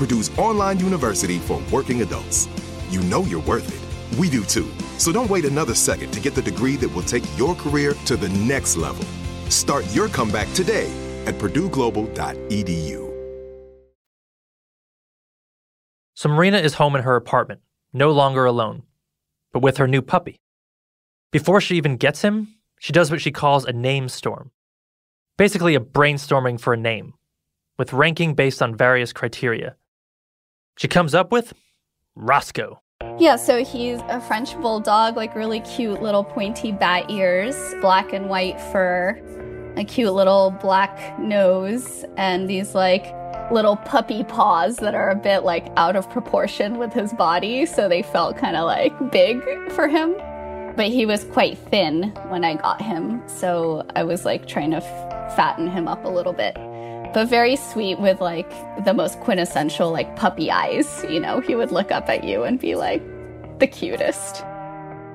Purdue's 0.00 0.30
online 0.38 0.78
university 0.78 1.38
for 1.38 1.62
working 1.70 2.00
adults. 2.00 2.48
You 2.88 3.02
know 3.02 3.22
you're 3.24 3.42
worth 3.42 3.68
it. 3.68 4.18
We 4.18 4.30
do 4.30 4.42
too. 4.44 4.66
So 4.96 5.12
don't 5.12 5.28
wait 5.28 5.44
another 5.44 5.74
second 5.74 6.10
to 6.12 6.20
get 6.20 6.34
the 6.34 6.40
degree 6.40 6.76
that 6.76 6.88
will 6.88 7.02
take 7.02 7.22
your 7.36 7.54
career 7.54 7.92
to 8.06 8.16
the 8.16 8.30
next 8.30 8.78
level. 8.78 9.04
Start 9.50 9.84
your 9.94 10.08
comeback 10.08 10.50
today 10.54 10.90
at 11.26 11.34
purdueglobal.edu. 11.34 13.10
So 16.14 16.30
Marina 16.30 16.56
is 16.56 16.72
home 16.74 16.96
in 16.96 17.02
her 17.02 17.14
apartment, 17.14 17.60
no 17.92 18.10
longer 18.10 18.46
alone, 18.46 18.84
but 19.52 19.60
with 19.60 19.76
her 19.76 19.86
new 19.86 20.00
puppy. 20.00 20.40
Before 21.30 21.60
she 21.60 21.76
even 21.76 21.98
gets 21.98 22.22
him, 22.22 22.54
she 22.78 22.94
does 22.94 23.10
what 23.10 23.20
she 23.20 23.32
calls 23.32 23.66
a 23.66 23.72
name 23.74 24.08
storm. 24.08 24.50
Basically, 25.36 25.74
a 25.74 25.80
brainstorming 25.80 26.58
for 26.58 26.72
a 26.72 26.78
name, 26.78 27.12
with 27.78 27.92
ranking 27.92 28.32
based 28.32 28.62
on 28.62 28.74
various 28.74 29.12
criteria. 29.12 29.76
She 30.80 30.88
comes 30.88 31.14
up 31.14 31.30
with 31.30 31.52
Roscoe. 32.14 32.80
Yeah, 33.18 33.36
so 33.36 33.62
he's 33.62 34.00
a 34.08 34.18
French 34.18 34.58
bulldog, 34.62 35.14
like 35.14 35.34
really 35.34 35.60
cute 35.60 36.00
little 36.00 36.24
pointy 36.24 36.72
bat 36.72 37.10
ears, 37.10 37.54
black 37.82 38.14
and 38.14 38.30
white 38.30 38.58
fur, 38.58 39.20
a 39.76 39.84
cute 39.84 40.14
little 40.14 40.52
black 40.52 41.18
nose, 41.18 42.06
and 42.16 42.48
these 42.48 42.74
like 42.74 43.04
little 43.52 43.76
puppy 43.76 44.24
paws 44.24 44.76
that 44.76 44.94
are 44.94 45.10
a 45.10 45.16
bit 45.16 45.40
like 45.40 45.66
out 45.76 45.96
of 45.96 46.08
proportion 46.08 46.78
with 46.78 46.94
his 46.94 47.12
body, 47.12 47.66
so 47.66 47.86
they 47.86 48.00
felt 48.00 48.38
kind 48.38 48.56
of 48.56 48.64
like 48.64 49.12
big 49.12 49.42
for 49.72 49.86
him. 49.86 50.14
But 50.76 50.86
he 50.86 51.04
was 51.04 51.24
quite 51.24 51.58
thin 51.58 52.04
when 52.28 52.42
I 52.42 52.54
got 52.54 52.80
him, 52.80 53.22
so 53.28 53.86
I 53.96 54.04
was 54.04 54.24
like 54.24 54.48
trying 54.48 54.70
to 54.70 54.78
f- 54.78 55.36
fatten 55.36 55.68
him 55.68 55.86
up 55.86 56.06
a 56.06 56.08
little 56.08 56.32
bit 56.32 56.56
but 57.12 57.28
very 57.28 57.56
sweet 57.56 57.98
with 57.98 58.20
like 58.20 58.50
the 58.84 58.94
most 58.94 59.20
quintessential 59.20 59.90
like 59.90 60.14
puppy 60.16 60.50
eyes. 60.50 61.04
You 61.08 61.20
know, 61.20 61.40
he 61.40 61.54
would 61.54 61.72
look 61.72 61.90
up 61.90 62.08
at 62.08 62.24
you 62.24 62.44
and 62.44 62.58
be 62.58 62.74
like 62.74 63.02
the 63.58 63.66
cutest. 63.66 64.44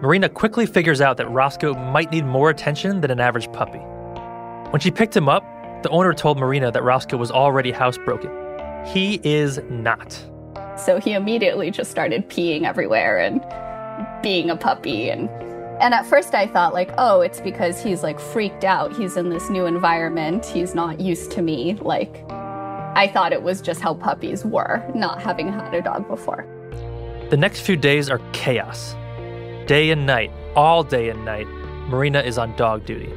Marina 0.02 0.30
quickly 0.30 0.66
figures 0.66 1.02
out 1.02 1.18
that 1.18 1.30
Roscoe 1.30 1.74
might 1.74 2.12
need 2.12 2.26
more 2.26 2.50
attention 2.50 3.02
than 3.02 3.12
an 3.12 3.20
average 3.20 3.52
puppy. 3.54 3.80
When 4.72 4.82
she 4.82 4.92
picked 4.92 5.16
him 5.16 5.30
up, 5.30 5.44
the 5.84 5.90
owner 5.90 6.14
told 6.14 6.38
Marina 6.38 6.72
that 6.72 6.84
Roscoe 6.84 7.18
was 7.18 7.32
already 7.32 7.72
housebroken. 7.72 8.88
He 8.88 9.22
is 9.24 9.60
not. 9.70 10.12
So 10.78 11.00
he 11.00 11.14
immediately 11.14 11.72
just 11.72 11.90
started 11.92 12.28
peeing 12.30 12.64
everywhere 12.64 13.18
and 13.18 13.42
being 14.22 14.50
a 14.50 14.58
puppy 14.58 15.10
and 15.10 15.30
and 15.80 15.94
at 15.94 16.06
first 16.06 16.34
I 16.34 16.48
thought 16.48 16.74
like, 16.74 16.92
oh, 16.98 17.22
it's 17.22 17.42
because 17.42 17.82
he's 17.82 18.04
like 18.04 18.20
freaked 18.20 18.64
out. 18.64 18.96
He's 18.96 19.18
in 19.18 19.30
this 19.30 19.50
new 19.50 19.66
environment. 19.66 20.46
He's 20.46 20.74
not 20.74 21.00
used 21.00 21.32
to 21.32 21.42
me. 21.42 21.76
Like 21.82 22.24
I 22.30 23.10
thought 23.14 23.34
it 23.34 23.44
was 23.44 23.62
just 23.62 23.82
how 23.82 23.94
puppies 23.94 24.46
were, 24.46 24.84
not 24.96 25.22
having 25.22 25.52
had 25.52 25.74
a 25.74 25.82
dog 25.82 26.08
before. 26.08 26.46
The 27.30 27.38
next 27.38 27.62
few 27.62 27.76
days 27.76 28.10
are 28.10 28.20
chaos. 28.32 28.94
Day 29.68 29.90
and 29.90 30.06
night, 30.06 30.32
all 30.56 30.84
day 30.84 31.10
and 31.10 31.26
night, 31.26 31.48
Marina 31.90 32.22
is 32.22 32.38
on 32.38 32.56
dog 32.56 32.86
duty. 32.86 33.12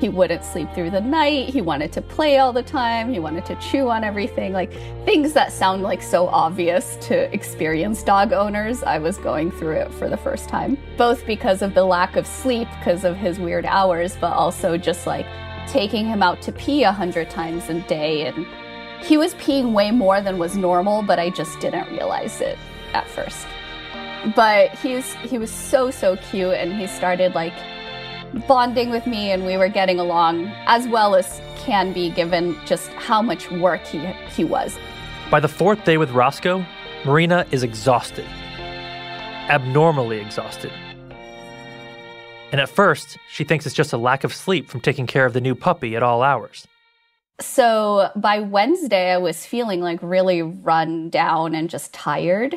He 0.00 0.08
wouldn't 0.08 0.44
sleep 0.44 0.72
through 0.74 0.90
the 0.90 1.00
night. 1.00 1.48
He 1.48 1.60
wanted 1.60 1.92
to 1.92 2.00
play 2.00 2.38
all 2.38 2.52
the 2.52 2.62
time. 2.62 3.12
He 3.12 3.18
wanted 3.18 3.44
to 3.46 3.56
chew 3.56 3.88
on 3.88 4.04
everything. 4.04 4.52
Like 4.52 4.72
things 5.04 5.32
that 5.32 5.52
sound 5.52 5.82
like 5.82 6.02
so 6.02 6.28
obvious 6.28 6.96
to 7.02 7.32
experienced 7.34 8.06
dog 8.06 8.32
owners. 8.32 8.82
I 8.84 8.98
was 8.98 9.18
going 9.18 9.50
through 9.50 9.76
it 9.76 9.92
for 9.94 10.08
the 10.08 10.16
first 10.16 10.48
time, 10.48 10.78
both 10.96 11.26
because 11.26 11.62
of 11.62 11.74
the 11.74 11.84
lack 11.84 12.14
of 12.14 12.26
sleep, 12.26 12.68
because 12.78 13.04
of 13.04 13.16
his 13.16 13.40
weird 13.40 13.66
hours, 13.66 14.16
but 14.20 14.32
also 14.32 14.76
just 14.76 15.06
like 15.06 15.26
taking 15.66 16.06
him 16.06 16.22
out 16.22 16.40
to 16.42 16.52
pee 16.52 16.84
a 16.84 16.92
hundred 16.92 17.28
times 17.28 17.68
a 17.68 17.80
day. 17.88 18.26
And 18.26 18.46
he 19.02 19.16
was 19.16 19.34
peeing 19.34 19.72
way 19.72 19.90
more 19.90 20.20
than 20.20 20.38
was 20.38 20.56
normal, 20.56 21.02
but 21.02 21.18
I 21.18 21.30
just 21.30 21.58
didn't 21.58 21.90
realize 21.90 22.40
it 22.40 22.56
at 22.94 23.08
first. 23.08 23.46
But 24.36 24.70
he's 24.78 25.12
he 25.14 25.38
was 25.38 25.50
so 25.50 25.90
so 25.90 26.16
cute, 26.16 26.54
and 26.54 26.72
he 26.72 26.86
started 26.86 27.34
like 27.34 27.54
bonding 28.46 28.90
with 28.90 29.06
me 29.06 29.30
and 29.30 29.46
we 29.46 29.56
were 29.56 29.68
getting 29.68 29.98
along 29.98 30.46
as 30.66 30.86
well 30.88 31.14
as 31.14 31.40
can 31.56 31.92
be 31.92 32.10
given 32.10 32.56
just 32.66 32.88
how 32.92 33.20
much 33.22 33.50
work 33.50 33.84
he, 33.84 33.98
he 34.34 34.44
was. 34.44 34.78
By 35.30 35.40
the 35.40 35.48
fourth 35.48 35.84
day 35.84 35.98
with 35.98 36.10
Roscoe, 36.10 36.64
Marina 37.04 37.46
is 37.50 37.62
exhausted. 37.62 38.26
Abnormally 39.48 40.18
exhausted. 40.18 40.72
And 42.50 42.60
at 42.60 42.68
first, 42.68 43.18
she 43.30 43.44
thinks 43.44 43.66
it's 43.66 43.74
just 43.74 43.92
a 43.92 43.98
lack 43.98 44.24
of 44.24 44.34
sleep 44.34 44.68
from 44.68 44.80
taking 44.80 45.06
care 45.06 45.26
of 45.26 45.32
the 45.32 45.40
new 45.40 45.54
puppy 45.54 45.96
at 45.96 46.02
all 46.02 46.22
hours. 46.22 46.66
So 47.40 48.10
by 48.16 48.40
Wednesday, 48.40 49.12
I 49.12 49.18
was 49.18 49.46
feeling 49.46 49.80
like 49.80 50.00
really 50.02 50.42
run 50.42 51.10
down 51.10 51.54
and 51.54 51.68
just 51.68 51.92
tired. 51.92 52.54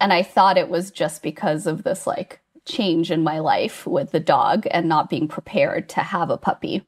And 0.00 0.12
I 0.12 0.22
thought 0.22 0.58
it 0.58 0.68
was 0.68 0.90
just 0.90 1.22
because 1.22 1.66
of 1.66 1.84
this 1.84 2.06
like 2.06 2.39
change 2.64 3.10
in 3.10 3.22
my 3.22 3.38
life 3.38 3.86
with 3.86 4.12
the 4.12 4.20
dog 4.20 4.66
and 4.70 4.88
not 4.88 5.10
being 5.10 5.28
prepared 5.28 5.88
to 5.90 6.00
have 6.00 6.30
a 6.30 6.36
puppy. 6.36 6.86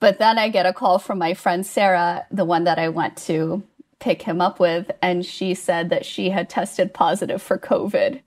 But 0.00 0.18
then 0.18 0.38
I 0.38 0.48
get 0.48 0.66
a 0.66 0.72
call 0.72 0.98
from 0.98 1.18
my 1.18 1.34
friend 1.34 1.64
Sarah, 1.64 2.26
the 2.30 2.44
one 2.44 2.64
that 2.64 2.78
I 2.78 2.88
went 2.88 3.16
to 3.18 3.62
pick 4.00 4.22
him 4.22 4.40
up 4.40 4.58
with. 4.58 4.90
And 5.00 5.24
she 5.24 5.54
said 5.54 5.90
that 5.90 6.04
she 6.04 6.30
had 6.30 6.50
tested 6.50 6.92
positive 6.92 7.40
for 7.40 7.56
COVID 7.56 8.20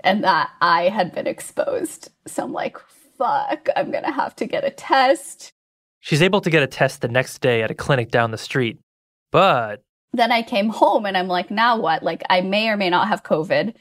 and 0.00 0.24
that 0.24 0.50
I 0.60 0.88
had 0.88 1.12
been 1.12 1.26
exposed. 1.26 2.10
So 2.26 2.42
I'm 2.42 2.52
like, 2.52 2.78
fuck, 3.16 3.68
I'm 3.76 3.90
going 3.90 4.04
to 4.04 4.10
have 4.10 4.34
to 4.36 4.46
get 4.46 4.64
a 4.64 4.70
test. 4.70 5.52
She's 6.00 6.22
able 6.22 6.40
to 6.40 6.50
get 6.50 6.62
a 6.62 6.66
test 6.66 7.00
the 7.02 7.08
next 7.08 7.40
day 7.40 7.62
at 7.62 7.70
a 7.70 7.74
clinic 7.74 8.10
down 8.10 8.30
the 8.30 8.38
street. 8.38 8.78
But 9.30 9.82
then 10.12 10.32
I 10.32 10.42
came 10.42 10.68
home 10.68 11.06
and 11.06 11.16
I'm 11.16 11.28
like, 11.28 11.50
now 11.50 11.78
what? 11.78 12.02
Like, 12.02 12.22
I 12.30 12.40
may 12.40 12.68
or 12.68 12.76
may 12.76 12.90
not 12.90 13.08
have 13.08 13.22
COVID. 13.22 13.74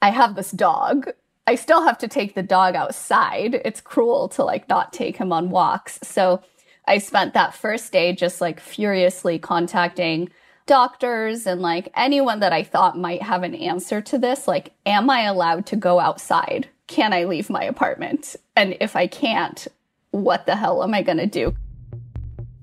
I 0.00 0.10
have 0.10 0.34
this 0.34 0.50
dog. 0.50 1.10
I 1.46 1.56
still 1.56 1.82
have 1.82 1.98
to 1.98 2.08
take 2.08 2.34
the 2.34 2.42
dog 2.42 2.76
outside. 2.76 3.60
It's 3.64 3.80
cruel 3.80 4.28
to 4.30 4.44
like 4.44 4.68
not 4.68 4.92
take 4.92 5.16
him 5.16 5.32
on 5.32 5.50
walks. 5.50 5.98
So 6.02 6.40
I 6.86 6.98
spent 6.98 7.34
that 7.34 7.54
first 7.54 7.92
day 7.92 8.12
just 8.12 8.40
like 8.40 8.60
furiously 8.60 9.38
contacting 9.38 10.30
doctors 10.66 11.46
and 11.46 11.60
like 11.60 11.88
anyone 11.96 12.40
that 12.40 12.52
I 12.52 12.62
thought 12.62 12.96
might 12.96 13.22
have 13.22 13.42
an 13.42 13.56
answer 13.56 14.00
to 14.02 14.18
this. 14.18 14.46
Like, 14.46 14.72
am 14.86 15.10
I 15.10 15.22
allowed 15.22 15.66
to 15.66 15.76
go 15.76 15.98
outside? 15.98 16.68
Can 16.86 17.12
I 17.12 17.24
leave 17.24 17.50
my 17.50 17.64
apartment? 17.64 18.36
And 18.54 18.76
if 18.80 18.94
I 18.94 19.08
can't, 19.08 19.66
what 20.12 20.46
the 20.46 20.54
hell 20.54 20.84
am 20.84 20.94
I 20.94 21.02
going 21.02 21.18
to 21.18 21.26
do? 21.26 21.56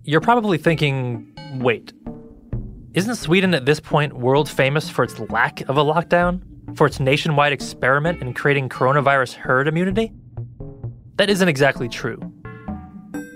You're 0.03 0.21
probably 0.21 0.57
thinking, 0.57 1.36
wait, 1.55 1.91
isn't 2.93 3.15
Sweden 3.15 3.53
at 3.53 3.65
this 3.65 3.81
point 3.81 4.13
world 4.13 4.50
famous 4.50 4.89
for 4.89 5.03
its 5.03 5.19
lack 5.19 5.62
of 5.67 5.77
a 5.77 5.83
lockdown? 5.83 6.41
For 6.75 6.88
its 6.88 6.99
nationwide 6.99 7.53
experiment 7.53 8.21
in 8.21 8.33
creating 8.33 8.69
coronavirus 8.69 9.33
herd 9.33 9.67
immunity? 9.67 10.11
That 11.17 11.29
isn't 11.29 11.47
exactly 11.47 11.89
true. 11.89 12.19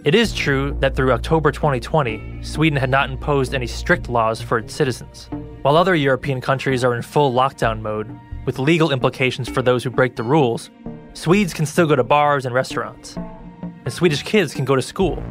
It 0.06 0.16
is 0.16 0.34
true 0.34 0.76
that 0.80 0.96
through 0.96 1.12
October 1.12 1.52
2020, 1.52 2.44
Sweden 2.44 2.78
had 2.78 2.90
not 2.90 3.10
imposed 3.10 3.54
any 3.54 3.68
strict 3.68 4.10
laws 4.10 4.42
for 4.42 4.58
its 4.58 4.74
citizens. 4.74 5.30
While 5.62 5.78
other 5.78 5.96
European 5.96 6.42
countries 6.42 6.84
are 6.84 6.96
in 6.96 7.02
full 7.02 7.34
lockdown 7.34 7.82
mode, 7.82 8.10
with 8.46 8.60
legal 8.60 8.92
implications 8.92 9.48
for 9.48 9.62
those 9.62 9.84
who 9.84 9.90
break 9.90 10.16
the 10.16 10.24
rules, 10.24 10.70
Swedes 11.14 11.54
can 11.54 11.66
still 11.66 11.88
go 11.88 11.96
to 11.96 12.04
bars 12.04 12.46
and 12.46 12.54
restaurants, 12.54 13.16
and 13.16 13.94
Swedish 13.94 14.24
kids 14.24 14.54
can 14.54 14.66
go 14.66 14.76
to 14.76 14.82
school. 14.82 15.24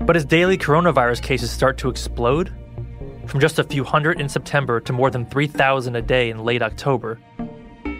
But 0.00 0.16
as 0.16 0.26
daily 0.26 0.58
coronavirus 0.58 1.22
cases 1.22 1.50
start 1.50 1.78
to 1.78 1.88
explode, 1.88 2.52
from 3.26 3.40
just 3.40 3.58
a 3.58 3.64
few 3.64 3.84
hundred 3.84 4.20
in 4.20 4.28
September 4.28 4.80
to 4.80 4.92
more 4.92 5.10
than 5.10 5.26
3,000 5.26 5.96
a 5.96 6.02
day 6.02 6.30
in 6.30 6.44
late 6.44 6.62
October, 6.62 7.20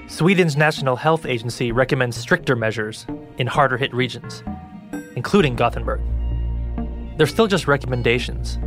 Sweden's 0.06 0.56
National 0.56 0.96
Health 0.96 1.26
Agency 1.26 1.72
recommends 1.72 2.16
stricter 2.16 2.54
measures 2.54 3.06
in 3.38 3.46
harder 3.46 3.76
hit 3.76 3.92
regions 3.94 4.42
including 5.16 5.56
Gothenburg. 5.56 6.00
They're 7.16 7.26
still 7.26 7.46
just 7.46 7.68
recommendations. 7.68 8.58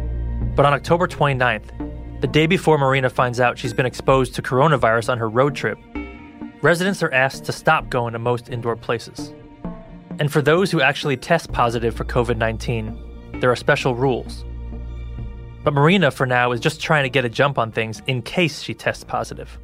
But 0.56 0.66
on 0.66 0.74
October 0.74 1.08
29th, 1.08 2.22
the 2.22 2.28
day 2.28 2.48
before 2.48 2.78
Marina 2.78 3.10
finds 3.10 3.40
out 3.40 3.58
she's 3.58 3.74
been 3.74 3.86
exposed 3.86 4.34
to 4.36 4.42
coronavirus 4.42 5.10
on 5.10 5.18
her 5.18 5.30
road 5.30 5.56
trip, 5.56 5.78
residents 6.62 7.04
are 7.04 7.14
asked 7.14 7.46
to 7.46 7.52
stop 7.52 7.90
going 7.90 8.14
to 8.14 8.20
most 8.20 8.50
indoor 8.50 8.76
places. 8.76 9.34
And 10.20 10.32
for 10.32 10.42
those 10.42 10.72
who 10.72 10.82
actually 10.82 11.18
test 11.18 11.52
positive 11.52 11.96
for 11.96 12.06
COVID 12.06 12.38
19, 12.38 13.40
there 13.40 13.52
are 13.52 13.56
special 13.56 13.94
rules. 13.94 14.46
But 15.68 15.74
Marina, 15.74 16.12
for 16.12 16.26
now, 16.26 16.54
is 16.54 16.62
just 16.62 16.80
trying 16.80 17.04
to 17.04 17.10
get 17.10 17.26
a 17.26 17.30
jump 17.30 17.58
on 17.58 17.74
things 17.74 18.02
in 18.08 18.22
case 18.22 18.62
she 18.62 18.74
tests 18.74 19.04
positive. 19.04 19.60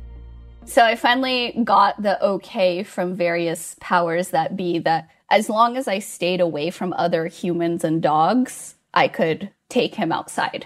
So 0.65 0.83
I 0.83 0.97
finally 0.97 1.57
got 1.63 2.01
the 2.01 2.21
okay 2.21 2.83
from 2.83 3.15
various 3.15 3.77
powers 3.79 4.31
that 4.31 4.57
be 4.57 4.79
that 4.79 5.07
as 5.29 5.47
long 5.47 5.77
as 5.77 5.87
I 5.87 5.99
stayed 5.99 6.41
away 6.41 6.71
from 6.71 6.91
other 6.97 7.27
humans 7.27 7.85
and 7.85 8.01
dogs, 8.01 8.75
I 8.93 9.07
could 9.07 9.49
take 9.69 9.95
him 9.95 10.11
outside. 10.11 10.65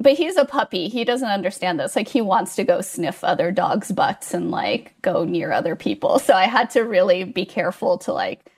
But 0.00 0.14
he's 0.14 0.36
a 0.36 0.44
puppy. 0.44 0.88
He 0.88 1.04
doesn't 1.04 1.28
understand 1.28 1.78
this. 1.78 1.94
Like 1.94 2.08
he 2.08 2.20
wants 2.20 2.56
to 2.56 2.64
go 2.64 2.80
sniff 2.80 3.22
other 3.22 3.52
dogs' 3.52 3.92
butts 3.92 4.34
and 4.34 4.50
like 4.50 5.00
go 5.00 5.24
near 5.24 5.52
other 5.52 5.76
people. 5.76 6.18
So 6.18 6.34
I 6.34 6.46
had 6.46 6.70
to 6.70 6.80
really 6.80 7.22
be 7.22 7.44
careful 7.46 7.98
to 7.98 8.12
like 8.12 8.50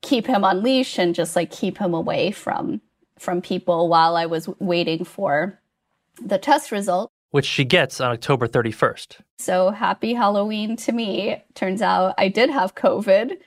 keep 0.00 0.28
him 0.28 0.44
on 0.44 0.62
leash 0.62 0.96
and 0.96 1.12
just 1.12 1.34
like 1.34 1.50
keep 1.50 1.78
him 1.78 1.92
away 1.92 2.30
from 2.30 2.82
from 3.18 3.40
people 3.40 3.88
while 3.88 4.16
I 4.16 4.26
was 4.26 4.48
waiting 4.58 5.04
for 5.04 5.60
the 6.22 6.38
test 6.38 6.72
result. 6.72 7.10
Which 7.30 7.46
she 7.46 7.64
gets 7.64 8.00
on 8.00 8.12
October 8.12 8.46
31st. 8.48 9.18
So 9.38 9.70
happy 9.70 10.14
Halloween 10.14 10.76
to 10.76 10.92
me. 10.92 11.42
Turns 11.54 11.82
out 11.82 12.14
I 12.16 12.28
did 12.28 12.50
have 12.50 12.74
COVID 12.74 13.38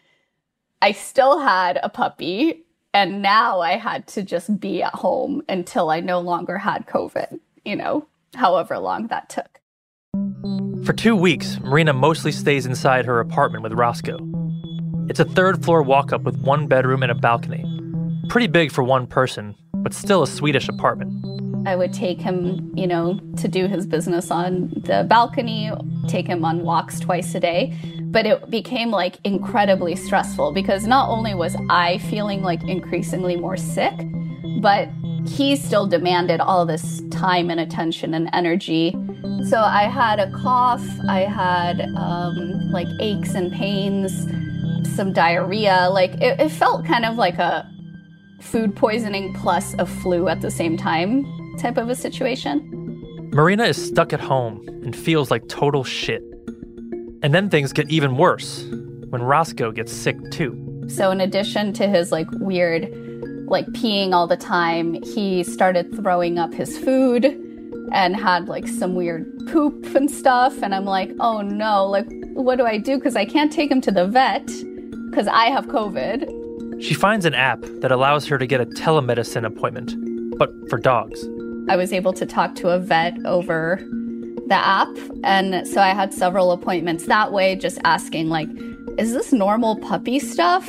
I 0.82 0.94
still 0.94 1.40
had 1.40 1.78
a 1.84 1.90
puppy 1.90 2.64
and 2.94 3.22
now 3.22 3.60
I 3.60 3.74
had 3.74 4.08
to 4.08 4.24
just 4.24 4.60
be 4.60 4.82
at 4.82 4.96
home 4.96 5.44
until 5.50 5.90
I 5.90 6.00
no 6.00 6.20
longer 6.20 6.58
had 6.58 6.88
COVID, 6.88 7.40
you 7.66 7.76
know, 7.76 8.08
however 8.34 8.80
long 8.80 9.08
that 9.08 9.30
took. 9.30 9.60
For 10.86 10.94
two 10.94 11.18
weeks, 11.18 11.60
Marina 11.60 11.92
mostly 11.92 12.32
stays 12.32 12.66
inside 12.66 13.06
her 13.06 13.20
apartment 13.20 13.64
with 13.64 13.74
Roscoe. 13.74 14.20
It's 15.10 15.20
a 15.20 15.26
third 15.26 15.64
floor 15.64 15.84
walk 15.84 16.14
up 16.14 16.22
with 16.22 16.38
one 16.38 16.68
bedroom 16.68 17.04
and 17.04 17.12
a 17.12 17.16
balcony. 17.16 17.66
Pretty 18.30 18.46
big 18.46 18.72
for 18.72 18.84
one 18.84 19.08
person, 19.08 19.56
but 19.74 19.92
still 19.92 20.22
a 20.22 20.28
Swedish 20.28 20.70
apartment. 20.70 21.68
I 21.68 21.76
would 21.76 21.92
take 21.92 22.22
him, 22.22 22.72
you 22.78 22.86
know, 22.86 23.20
to 23.38 23.48
do 23.48 23.68
his 23.68 23.88
business 23.88 24.30
on 24.30 24.70
the 24.86 25.04
balcony, 25.10 25.72
take 26.08 26.28
him 26.28 26.46
on 26.46 26.62
walks 26.62 27.00
twice 27.00 27.34
a 27.34 27.40
day. 27.40 27.76
But 28.02 28.28
it 28.28 28.48
became 28.52 28.92
like 28.92 29.18
incredibly 29.24 29.96
stressful 29.96 30.52
because 30.52 30.86
not 30.86 31.10
only 31.10 31.34
was 31.34 31.56
I 31.72 31.98
feeling 31.98 32.44
like 32.44 32.62
increasingly 32.68 33.36
more 33.36 33.58
sick, 33.58 34.00
but 34.62 34.90
he 35.28 35.56
still 35.56 35.88
demanded 35.88 36.40
all 36.40 36.68
this 36.68 37.02
time 37.10 37.50
and 37.50 37.60
attention 37.60 38.14
and 38.14 38.30
energy. 38.32 38.96
So 39.48 39.60
I 39.60 39.84
had 39.84 40.20
a 40.20 40.32
cough, 40.32 40.88
I 41.08 41.22
had 41.22 41.82
um, 41.98 42.72
like 42.72 42.88
aches 43.00 43.34
and 43.34 43.52
pains, 43.52 44.28
some 44.96 45.14
diarrhea. 45.14 45.90
Like 45.92 46.12
it, 46.22 46.40
it 46.40 46.50
felt 46.50 46.86
kind 46.86 47.06
of 47.06 47.16
like 47.16 47.40
a 47.40 47.68
food 48.40 48.76
poisoning 48.76 49.34
plus 49.34 49.76
a 49.80 49.86
flu 49.86 50.28
at 50.28 50.42
the 50.42 50.52
same 50.52 50.78
time 50.78 51.26
type 51.58 51.78
of 51.78 51.90
a 51.90 51.96
situation. 51.96 52.66
Marina 53.32 53.66
is 53.66 53.88
stuck 53.88 54.12
at 54.14 54.20
home 54.20 54.68
and 54.84 54.96
feels 54.96 55.30
like 55.30 55.48
total 55.48 55.84
shit. 55.84 56.24
And 57.22 57.34
then 57.34 57.50
things 57.50 57.74
get 57.74 57.90
even 57.90 58.18
worse 58.18 58.64
when 59.10 59.22
Roscoe 59.22 59.72
gets 59.72 59.92
sick 59.92 60.18
too. 60.32 60.86
So, 60.88 61.12
in 61.12 61.22
addition 61.22 61.74
to 61.74 61.88
his 61.88 62.12
like 62.12 62.28
weird, 62.32 62.90
like 63.48 63.66
peeing 63.68 64.14
all 64.14 64.26
the 64.26 64.38
time, 64.38 65.02
he 65.04 65.44
started 65.44 65.94
throwing 65.96 66.40
up 66.40 66.54
his 66.54 66.78
food 66.78 67.26
and 67.92 68.16
had 68.16 68.48
like 68.48 68.68
some 68.68 68.96
weird 68.96 69.28
poop 69.48 69.96
and 69.96 70.10
stuff. 70.10 70.64
And 70.64 70.74
I'm 70.74 70.86
like, 70.86 71.12
oh 71.20 71.42
no, 71.42 71.86
like, 71.86 72.08
what 72.34 72.58
do 72.58 72.66
I 72.66 72.78
do? 72.78 72.98
Because 72.98 73.16
I 73.16 73.26
can't 73.26 73.52
take 73.52 73.70
him 73.70 73.82
to 73.82 73.92
the 73.92 74.08
vet 74.08 74.48
because 75.10 75.28
I 75.28 75.46
have 75.46 75.68
COVID. 75.68 76.39
She 76.82 76.94
finds 76.94 77.26
an 77.26 77.34
app 77.34 77.62
that 77.82 77.92
allows 77.92 78.26
her 78.28 78.38
to 78.38 78.48
get 78.48 78.62
a 78.62 78.66
telemedicine 78.66 79.46
appointment, 79.46 79.96
but 80.38 80.50
for 80.70 80.78
dogs. 80.78 81.24
I 81.68 81.76
was 81.76 81.92
able 81.92 82.14
to 82.14 82.26
talk 82.26 82.56
to 82.56 82.70
a 82.70 82.80
vet 82.80 83.18
over 83.26 83.80
the 84.48 84.56
app. 84.56 84.90
And 85.24 85.68
so 85.68 85.82
I 85.82 85.90
had 85.90 86.14
several 86.14 86.52
appointments 86.52 87.06
that 87.06 87.32
way, 87.32 87.56
just 87.56 87.80
asking, 87.84 88.30
like, 88.30 88.50
is 88.98 89.14
this 89.14 89.32
normal 89.32 89.78
puppy 89.78 90.20
stuff? 90.20 90.68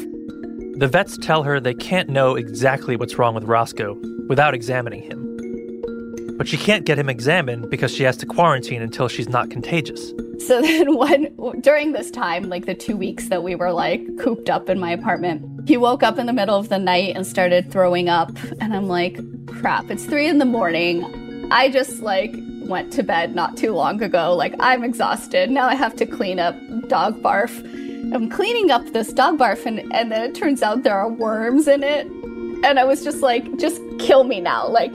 The 0.77 0.89
vets 0.91 1.17
tell 1.17 1.43
her 1.43 1.61
they 1.61 1.75
can't 1.75 2.09
know 2.09 2.37
exactly 2.37 2.97
what's 2.97 3.19
wrong 3.19 3.35
with 3.35 3.45
Roscoe 3.45 3.99
without 4.29 4.53
examining 4.55 5.03
him. 5.03 5.27
But 6.37 6.49
she 6.49 6.57
can't 6.57 6.87
get 6.87 6.99
him 6.99 7.09
examined 7.09 7.71
because 7.71 7.95
she 7.95 8.03
has 8.05 8.17
to 8.19 8.27
quarantine 8.27 8.83
until 8.83 9.09
she's 9.09 9.29
not 9.29 9.51
contagious. 9.51 10.13
So 10.39 10.61
then, 10.63 10.97
when 10.97 11.33
during 11.61 11.93
this 11.93 12.11
time, 12.11 12.49
like 12.49 12.67
the 12.67 12.75
two 12.75 12.97
weeks 12.97 13.29
that 13.29 13.43
we 13.43 13.55
were 13.55 13.73
like 13.73 14.03
cooped 14.19 14.49
up 14.49 14.69
in 14.69 14.79
my 14.79 14.91
apartment, 14.91 15.50
he 15.67 15.77
woke 15.77 16.03
up 16.03 16.19
in 16.19 16.27
the 16.27 16.33
middle 16.33 16.57
of 16.57 16.69
the 16.69 16.79
night 16.79 17.15
and 17.17 17.27
started 17.27 17.71
throwing 17.71 18.09
up. 18.09 18.31
And 18.61 18.75
I'm 18.75 18.89
like, 18.89 19.19
crap, 19.47 19.91
it's 19.91 20.05
three 20.05 20.29
in 20.29 20.39
the 20.39 20.45
morning. 20.45 21.49
I 21.51 21.69
just 21.69 22.01
like 22.01 22.35
went 22.63 22.93
to 22.95 23.03
bed 23.03 23.35
not 23.35 23.57
too 23.57 23.73
long 23.73 24.03
ago. 24.03 24.35
Like, 24.35 24.55
I'm 24.61 24.85
exhausted. 24.85 25.51
Now 25.51 25.67
I 25.67 25.75
have 25.75 25.97
to 25.97 26.07
clean 26.07 26.39
up 26.39 26.55
dog 26.89 27.21
barf. 27.23 27.59
I'm 28.15 28.31
cleaning 28.31 28.71
up 28.71 28.87
this 28.87 29.13
dog 29.13 29.39
barf, 29.39 29.67
and, 29.67 29.81
and 29.93 30.11
then 30.11 30.23
it 30.23 30.35
turns 30.35 30.63
out 30.63 30.83
there 30.83 30.99
are 30.99 31.09
worms 31.09 31.69
in 31.69 31.83
it. 31.83 32.07
And 32.65 32.79
I 32.79 32.85
was 32.85 33.05
just 33.05 33.23
like, 33.23 33.59
just 33.59 33.81
kill 33.99 34.25
me 34.25 34.41
now. 34.41 34.69
Like, 34.69 34.93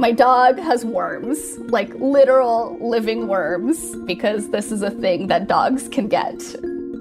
my 0.00 0.12
dog 0.12 0.58
has 0.58 0.84
worms, 0.84 1.58
like 1.70 1.92
literal 1.94 2.78
living 2.80 3.28
worms, 3.28 3.96
because 4.06 4.50
this 4.50 4.72
is 4.72 4.82
a 4.82 4.90
thing 4.90 5.26
that 5.28 5.46
dogs 5.46 5.88
can 5.88 6.08
get. 6.08 6.40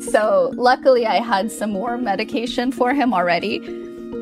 So, 0.02 0.52
luckily, 0.56 1.06
I 1.06 1.16
had 1.16 1.52
some 1.52 1.72
more 1.72 1.98
medication 1.98 2.72
for 2.72 2.94
him 2.94 3.14
already. 3.14 3.60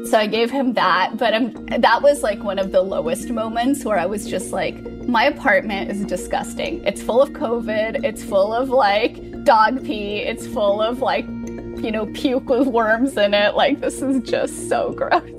So 0.06 0.18
I 0.18 0.28
gave 0.28 0.50
him 0.50 0.74
that, 0.74 1.18
but 1.18 1.34
um, 1.34 1.52
that 1.66 2.02
was 2.02 2.24
like 2.24 2.42
one 2.42 2.60
of 2.60 2.72
the 2.72 2.82
lowest 2.82 3.30
moments 3.30 3.84
where 3.84 4.00
I 4.00 4.06
was 4.06 4.26
just 4.26 4.52
like, 4.52 4.82
my 5.08 5.26
apartment 5.26 5.92
is 5.92 6.06
disgusting. 6.06 6.84
It's 6.86 7.02
full 7.02 7.22
of 7.22 7.32
COVID. 7.32 8.06
It's 8.06 8.24
full 8.24 8.54
of 8.54 8.70
like 8.70 9.44
dog 9.44 9.84
pee. 9.84 10.20
It's 10.20 10.48
full 10.48 10.82
of 10.82 11.02
like, 11.02 11.26
you 11.26 11.92
know, 11.92 12.06
puke 12.14 12.48
with 12.48 12.68
worms 12.68 13.18
in 13.18 13.34
it. 13.34 13.56
Like, 13.56 13.82
this 13.82 14.02
is 14.02 14.22
just 14.24 14.70
so 14.70 14.94
gross. 14.94 15.30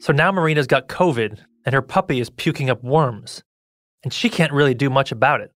So 0.00 0.12
now 0.12 0.32
Marina's 0.32 0.66
got 0.66 0.88
COVID 0.88 1.38
and 1.64 1.74
her 1.74 1.82
puppy 1.82 2.18
is 2.18 2.28
puking 2.28 2.70
up 2.70 2.82
worms, 2.82 3.44
and 4.02 4.12
she 4.12 4.28
can't 4.28 4.52
really 4.52 4.74
do 4.74 4.90
much 4.90 5.12
about 5.12 5.40
it. 5.40 5.51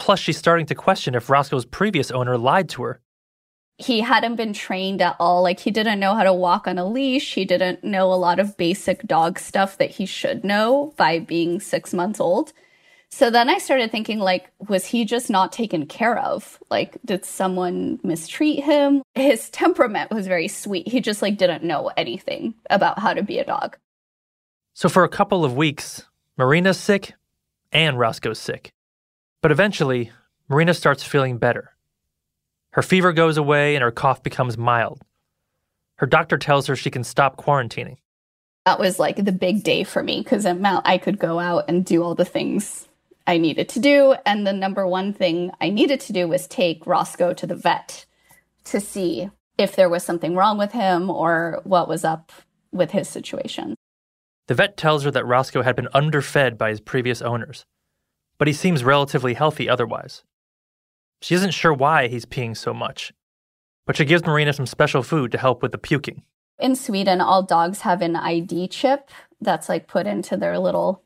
Plus, 0.00 0.18
she's 0.18 0.38
starting 0.38 0.64
to 0.66 0.74
question 0.74 1.14
if 1.14 1.28
Roscoe's 1.28 1.66
previous 1.66 2.10
owner 2.10 2.38
lied 2.38 2.70
to 2.70 2.82
her. 2.82 3.02
He 3.76 4.00
hadn't 4.00 4.36
been 4.36 4.54
trained 4.54 5.02
at 5.02 5.14
all. 5.20 5.42
Like, 5.42 5.60
he 5.60 5.70
didn't 5.70 6.00
know 6.00 6.14
how 6.14 6.22
to 6.22 6.32
walk 6.32 6.66
on 6.66 6.78
a 6.78 6.86
leash. 6.86 7.34
He 7.34 7.44
didn't 7.44 7.84
know 7.84 8.10
a 8.10 8.16
lot 8.16 8.40
of 8.40 8.56
basic 8.56 9.02
dog 9.02 9.38
stuff 9.38 9.76
that 9.76 9.90
he 9.90 10.06
should 10.06 10.42
know 10.42 10.94
by 10.96 11.18
being 11.18 11.60
six 11.60 11.92
months 11.92 12.18
old. 12.18 12.54
So 13.10 13.28
then 13.30 13.50
I 13.50 13.58
started 13.58 13.90
thinking, 13.90 14.20
like, 14.20 14.50
was 14.68 14.86
he 14.86 15.04
just 15.04 15.28
not 15.28 15.52
taken 15.52 15.84
care 15.84 16.18
of? 16.18 16.58
Like, 16.70 16.96
did 17.04 17.26
someone 17.26 18.00
mistreat 18.02 18.64
him? 18.64 19.02
His 19.14 19.50
temperament 19.50 20.10
was 20.10 20.26
very 20.26 20.48
sweet. 20.48 20.88
He 20.88 21.00
just, 21.00 21.20
like, 21.20 21.36
didn't 21.36 21.62
know 21.62 21.90
anything 21.98 22.54
about 22.70 22.98
how 22.98 23.12
to 23.12 23.22
be 23.22 23.38
a 23.38 23.44
dog. 23.44 23.76
So 24.72 24.88
for 24.88 25.04
a 25.04 25.10
couple 25.10 25.44
of 25.44 25.56
weeks, 25.56 26.06
Marina's 26.38 26.78
sick 26.78 27.12
and 27.70 27.98
Roscoe's 27.98 28.38
sick. 28.38 28.70
But 29.42 29.52
eventually, 29.52 30.12
Marina 30.48 30.74
starts 30.74 31.02
feeling 31.02 31.38
better. 31.38 31.72
Her 32.72 32.82
fever 32.82 33.12
goes 33.12 33.36
away 33.36 33.74
and 33.74 33.82
her 33.82 33.90
cough 33.90 34.22
becomes 34.22 34.58
mild. 34.58 35.02
Her 35.96 36.06
doctor 36.06 36.38
tells 36.38 36.66
her 36.66 36.76
she 36.76 36.90
can 36.90 37.04
stop 37.04 37.36
quarantining. 37.36 37.98
That 38.66 38.78
was 38.78 38.98
like 38.98 39.24
the 39.24 39.32
big 39.32 39.62
day 39.62 39.84
for 39.84 40.02
me 40.02 40.20
because 40.20 40.46
I 40.46 40.98
could 40.98 41.18
go 41.18 41.38
out 41.38 41.64
and 41.68 41.84
do 41.84 42.02
all 42.02 42.14
the 42.14 42.24
things 42.24 42.88
I 43.26 43.38
needed 43.38 43.68
to 43.70 43.80
do. 43.80 44.14
And 44.26 44.46
the 44.46 44.52
number 44.52 44.86
one 44.86 45.12
thing 45.12 45.50
I 45.60 45.70
needed 45.70 46.00
to 46.00 46.12
do 46.12 46.28
was 46.28 46.46
take 46.46 46.86
Roscoe 46.86 47.32
to 47.34 47.46
the 47.46 47.54
vet 47.54 48.04
to 48.64 48.80
see 48.80 49.30
if 49.58 49.74
there 49.74 49.88
was 49.88 50.04
something 50.04 50.34
wrong 50.34 50.58
with 50.58 50.72
him 50.72 51.10
or 51.10 51.60
what 51.64 51.88
was 51.88 52.04
up 52.04 52.32
with 52.72 52.90
his 52.92 53.08
situation. 53.08 53.74
The 54.48 54.54
vet 54.54 54.76
tells 54.76 55.04
her 55.04 55.10
that 55.10 55.26
Roscoe 55.26 55.62
had 55.62 55.76
been 55.76 55.88
underfed 55.94 56.58
by 56.58 56.70
his 56.70 56.80
previous 56.80 57.22
owners, 57.22 57.64
but 58.40 58.48
he 58.48 58.54
seems 58.54 58.82
relatively 58.82 59.34
healthy 59.34 59.68
otherwise. 59.68 60.24
She 61.20 61.34
isn't 61.34 61.50
sure 61.50 61.74
why 61.74 62.08
he's 62.08 62.24
peeing 62.24 62.56
so 62.56 62.72
much, 62.72 63.12
but 63.84 63.98
she 63.98 64.06
gives 64.06 64.24
Marina 64.24 64.54
some 64.54 64.64
special 64.64 65.02
food 65.02 65.30
to 65.32 65.38
help 65.38 65.60
with 65.60 65.72
the 65.72 65.78
puking. 65.78 66.22
In 66.58 66.74
Sweden, 66.74 67.20
all 67.20 67.42
dogs 67.42 67.82
have 67.82 68.00
an 68.00 68.16
ID 68.16 68.68
chip 68.68 69.10
that's 69.42 69.68
like 69.68 69.88
put 69.88 70.06
into 70.06 70.38
their 70.38 70.58
little 70.58 71.02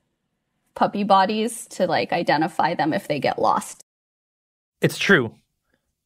puppy 0.77 1.03
bodies 1.03 1.67
to 1.71 1.89
like 1.89 2.13
identify 2.13 2.77
them 2.77 2.93
if 2.93 3.09
they 3.09 3.19
get 3.19 3.37
lost. 3.37 3.83
It's 4.81 4.97
true. 4.97 5.35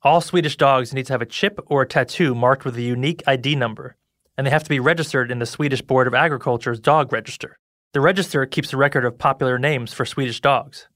All 0.01 0.23
Swedish 0.23 0.57
dogs 0.57 0.95
need 0.95 1.05
to 1.07 1.12
have 1.12 1.21
a 1.21 1.27
chip 1.27 1.61
or 1.67 1.83
a 1.83 1.87
tattoo 1.87 2.35
marked 2.35 2.64
with 2.64 2.77
a 2.77 2.83
unique 2.83 3.23
ID 3.27 3.55
number, 3.55 3.97
and 4.38 4.47
they 4.47 4.51
have 4.51 4.64
to 4.64 4.71
be 4.71 4.81
registered 4.81 5.31
in 5.31 5.41
the 5.41 5.47
Swedish 5.47 5.83
Board 5.83 6.07
of 6.07 6.14
Agriculture's 6.14 6.81
dog 6.81 7.12
register. 7.12 7.59
The 7.93 8.01
register 8.01 8.47
keeps 8.47 8.73
a 8.73 8.79
record 8.79 9.05
of 9.05 9.19
popular 9.19 9.59
names 9.59 9.93
for 9.93 10.07
Swedish 10.07 10.41
dogs. 10.41 10.88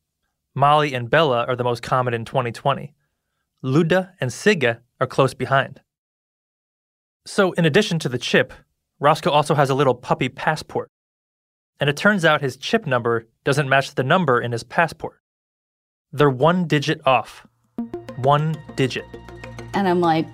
Molly 0.54 0.94
and 0.94 1.10
Bella 1.10 1.44
are 1.46 1.56
the 1.56 1.64
most 1.64 1.82
common 1.82 2.14
in 2.14 2.24
2020. 2.24 2.94
Ludde 3.64 4.10
and 4.20 4.30
Sigge 4.30 4.78
are 5.00 5.06
close 5.06 5.34
behind. 5.34 5.80
So, 7.24 7.52
in 7.52 7.64
addition 7.64 7.98
to 8.00 8.08
the 8.08 8.18
chip, 8.18 8.52
Roscoe 8.98 9.30
also 9.30 9.54
has 9.54 9.70
a 9.70 9.74
little 9.74 9.94
puppy 9.94 10.28
passport 10.28 10.90
and 11.82 11.90
it 11.90 11.96
turns 11.96 12.24
out 12.24 12.40
his 12.40 12.56
chip 12.56 12.86
number 12.86 13.26
doesn't 13.42 13.68
match 13.68 13.96
the 13.96 14.04
number 14.04 14.40
in 14.40 14.52
his 14.52 14.62
passport. 14.62 15.18
They're 16.12 16.30
one 16.30 16.68
digit 16.68 17.04
off. 17.04 17.44
One 18.18 18.56
digit. 18.76 19.04
And 19.74 19.88
I'm 19.88 20.00
like, 20.00 20.26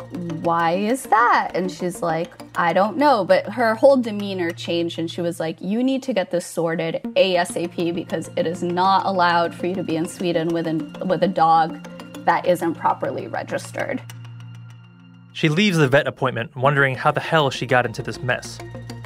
why 0.43 0.73
is 0.73 1.05
that? 1.05 1.53
And 1.55 1.71
she's 1.71 2.03
like, 2.03 2.31
I 2.57 2.73
don't 2.73 2.97
know. 2.97 3.25
But 3.25 3.47
her 3.47 3.75
whole 3.75 3.97
demeanor 3.97 4.51
changed 4.51 4.99
and 4.99 5.11
she 5.11 5.21
was 5.21 5.39
like, 5.39 5.61
you 5.61 5.83
need 5.83 6.03
to 6.05 6.13
get 6.13 6.31
this 6.31 6.45
sorted 6.45 7.01
ASAP 7.17 7.95
because 7.95 8.31
it 8.37 8.47
is 8.47 8.63
not 8.63 9.07
allowed 9.07 9.55
for 9.55 9.67
you 9.67 9.75
to 9.75 9.85
be 9.85 9.97
in 9.97 10.09
Sweden 10.09 10.49
with, 10.49 10.67
an, 10.67 10.93
with 11.07 11.23
a 11.23 11.29
dog 11.29 11.83
that 12.25 12.47
isn't 12.47 12.75
properly 12.75 13.29
registered. 13.29 14.03
She 15.33 15.49
leaves 15.49 15.79
the 15.79 15.87
vet 15.87 16.09
appointment 16.09 16.57
wondering 16.57 16.97
how 16.97 17.13
the 17.13 17.21
hell 17.21 17.51
she 17.51 17.65
got 17.65 17.87
into 17.87 18.03
this 18.03 18.21
mess. 18.21 18.59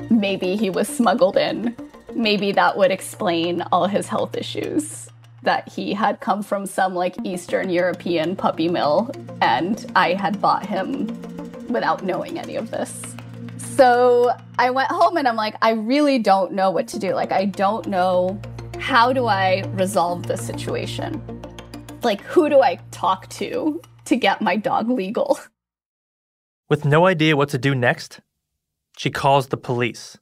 Maybe 0.08 0.56
he 0.56 0.70
was 0.70 0.88
smuggled 0.88 1.36
in 1.36 1.76
maybe 2.14 2.52
that 2.52 2.76
would 2.76 2.90
explain 2.90 3.62
all 3.72 3.86
his 3.86 4.08
health 4.08 4.36
issues 4.36 5.08
that 5.42 5.68
he 5.68 5.92
had 5.92 6.20
come 6.20 6.42
from 6.42 6.66
some 6.66 6.94
like 6.94 7.16
Eastern 7.24 7.68
European 7.68 8.36
puppy 8.36 8.68
mill 8.68 9.10
and 9.40 9.90
I 9.96 10.14
had 10.14 10.40
bought 10.40 10.64
him 10.64 11.06
without 11.68 12.04
knowing 12.04 12.38
any 12.38 12.56
of 12.56 12.70
this. 12.70 13.02
So 13.58 14.30
I 14.58 14.70
went 14.70 14.90
home 14.90 15.16
and 15.16 15.26
I'm 15.26 15.36
like, 15.36 15.56
I 15.62 15.70
really 15.70 16.18
don't 16.18 16.52
know 16.52 16.70
what 16.70 16.86
to 16.88 16.98
do. 16.98 17.14
Like, 17.14 17.32
I 17.32 17.46
don't 17.46 17.86
know 17.86 18.40
how 18.78 19.12
do 19.12 19.26
I 19.26 19.64
resolve 19.74 20.26
this 20.26 20.44
situation? 20.44 21.22
Like, 22.02 22.20
who 22.22 22.48
do 22.48 22.60
I 22.60 22.76
talk 22.90 23.28
to 23.30 23.80
to 24.06 24.16
get 24.16 24.42
my 24.42 24.56
dog 24.56 24.90
legal? 24.90 25.38
With 26.68 26.84
no 26.84 27.06
idea 27.06 27.36
what 27.36 27.48
to 27.50 27.58
do 27.58 27.74
next, 27.74 28.20
she 28.98 29.10
calls 29.10 29.48
the 29.48 29.56
police. 29.56 30.18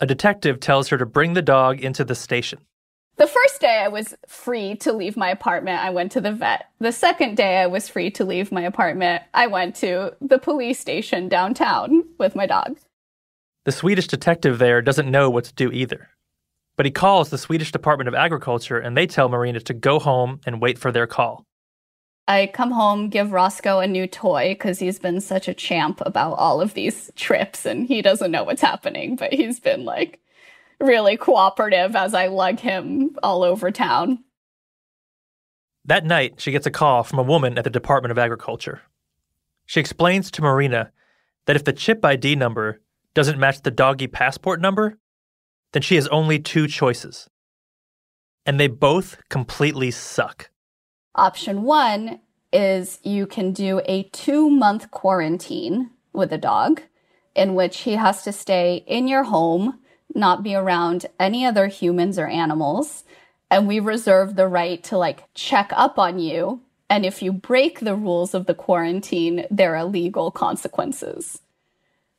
A 0.00 0.06
detective 0.06 0.60
tells 0.60 0.88
her 0.88 0.98
to 0.98 1.06
bring 1.06 1.34
the 1.34 1.42
dog 1.42 1.80
into 1.80 2.04
the 2.04 2.14
station. 2.14 2.60
The 3.18 3.26
first 3.26 3.60
day 3.60 3.78
I 3.78 3.88
was 3.88 4.14
free 4.28 4.76
to 4.76 4.92
leave 4.92 5.16
my 5.16 5.28
apartment, 5.28 5.82
I 5.82 5.90
went 5.90 6.12
to 6.12 6.20
the 6.20 6.30
vet. 6.30 6.66
The 6.78 6.92
second 6.92 7.36
day 7.36 7.58
I 7.58 7.66
was 7.66 7.88
free 7.88 8.12
to 8.12 8.24
leave 8.24 8.52
my 8.52 8.62
apartment, 8.62 9.24
I 9.34 9.48
went 9.48 9.74
to 9.76 10.14
the 10.20 10.38
police 10.38 10.78
station 10.78 11.28
downtown 11.28 12.04
with 12.18 12.36
my 12.36 12.46
dog. 12.46 12.78
The 13.64 13.72
Swedish 13.72 14.06
detective 14.06 14.60
there 14.60 14.80
doesn't 14.80 15.10
know 15.10 15.30
what 15.30 15.44
to 15.46 15.54
do 15.54 15.72
either. 15.72 16.10
But 16.76 16.86
he 16.86 16.92
calls 16.92 17.30
the 17.30 17.38
Swedish 17.38 17.72
Department 17.72 18.06
of 18.06 18.14
Agriculture 18.14 18.78
and 18.78 18.96
they 18.96 19.08
tell 19.08 19.28
Marina 19.28 19.58
to 19.60 19.74
go 19.74 19.98
home 19.98 20.40
and 20.46 20.62
wait 20.62 20.78
for 20.78 20.92
their 20.92 21.08
call. 21.08 21.44
I 22.28 22.46
come 22.46 22.70
home, 22.70 23.08
give 23.08 23.32
Roscoe 23.32 23.80
a 23.80 23.88
new 23.88 24.06
toy 24.06 24.50
because 24.50 24.78
he's 24.78 25.00
been 25.00 25.20
such 25.20 25.48
a 25.48 25.54
champ 25.54 26.00
about 26.06 26.34
all 26.34 26.60
of 26.60 26.74
these 26.74 27.10
trips 27.16 27.66
and 27.66 27.88
he 27.88 28.00
doesn't 28.00 28.30
know 28.30 28.44
what's 28.44 28.62
happening, 28.62 29.16
but 29.16 29.32
he's 29.32 29.58
been 29.58 29.84
like 29.84 30.20
really 30.80 31.16
cooperative 31.16 31.96
as 31.96 32.14
I 32.14 32.28
lug 32.28 32.60
him 32.60 33.16
all 33.22 33.42
over 33.42 33.70
town. 33.70 34.24
That 35.84 36.04
night, 36.04 36.40
she 36.40 36.52
gets 36.52 36.66
a 36.66 36.70
call 36.70 37.02
from 37.02 37.18
a 37.18 37.22
woman 37.22 37.56
at 37.56 37.64
the 37.64 37.70
Department 37.70 38.12
of 38.12 38.18
Agriculture. 38.18 38.82
She 39.64 39.80
explains 39.80 40.30
to 40.30 40.42
Marina 40.42 40.92
that 41.46 41.56
if 41.56 41.64
the 41.64 41.72
chip 41.72 42.04
ID 42.04 42.36
number 42.36 42.80
doesn't 43.14 43.38
match 43.38 43.62
the 43.62 43.70
doggy 43.70 44.06
passport 44.06 44.60
number, 44.60 44.98
then 45.72 45.82
she 45.82 45.96
has 45.96 46.06
only 46.08 46.38
two 46.38 46.68
choices. 46.68 47.28
And 48.46 48.58
they 48.58 48.68
both 48.68 49.18
completely 49.28 49.90
suck. 49.90 50.50
Option 51.14 51.62
one 51.62 52.20
is 52.52 52.98
you 53.02 53.26
can 53.26 53.52
do 53.52 53.80
a 53.86 54.04
two 54.04 54.48
month 54.48 54.90
quarantine 54.90 55.90
with 56.12 56.32
a 56.32 56.38
dog 56.38 56.82
in 57.34 57.54
which 57.54 57.80
he 57.80 57.92
has 57.92 58.22
to 58.24 58.32
stay 58.32 58.84
in 58.86 59.08
your 59.08 59.24
home, 59.24 59.80
not 60.14 60.42
be 60.42 60.54
around 60.54 61.06
any 61.18 61.44
other 61.44 61.66
humans 61.66 62.18
or 62.18 62.26
animals. 62.26 63.04
And 63.50 63.66
we 63.66 63.80
reserve 63.80 64.36
the 64.36 64.46
right 64.46 64.82
to 64.84 64.98
like 64.98 65.24
check 65.34 65.70
up 65.74 65.98
on 65.98 66.18
you. 66.18 66.60
And 66.90 67.04
if 67.04 67.22
you 67.22 67.32
break 67.32 67.80
the 67.80 67.94
rules 67.94 68.34
of 68.34 68.46
the 68.46 68.54
quarantine, 68.54 69.46
there 69.50 69.76
are 69.76 69.84
legal 69.84 70.30
consequences. 70.30 71.40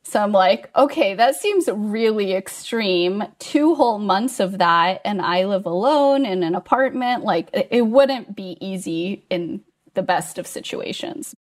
So 0.04 0.22
I'm 0.22 0.32
like, 0.32 0.76
okay, 0.76 1.14
that 1.16 1.36
seems 1.36 1.68
really 1.72 2.34
extreme. 2.34 3.24
Two 3.38 3.76
whole 3.76 4.00
months 4.00 4.40
of 4.40 4.58
that, 4.58 5.02
and 5.06 5.22
I 5.22 5.46
live 5.46 5.66
alone 5.66 6.26
in 6.26 6.42
an 6.42 6.56
apartment. 6.56 7.24
Like, 7.24 7.50
it 7.54 7.86
wouldn't 7.86 8.36
be 8.36 8.58
easy 8.60 9.26
in 9.30 9.62
the 9.94 10.02
best 10.02 10.38
of 10.38 10.48
situations. 10.48 11.36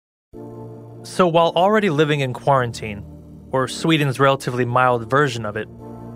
So, 1.03 1.27
while 1.27 1.53
already 1.55 1.89
living 1.89 2.19
in 2.19 2.33
quarantine, 2.33 3.05
or 3.51 3.67
Sweden's 3.67 4.19
relatively 4.19 4.65
mild 4.65 5.09
version 5.09 5.45
of 5.45 5.55
it, 5.55 5.69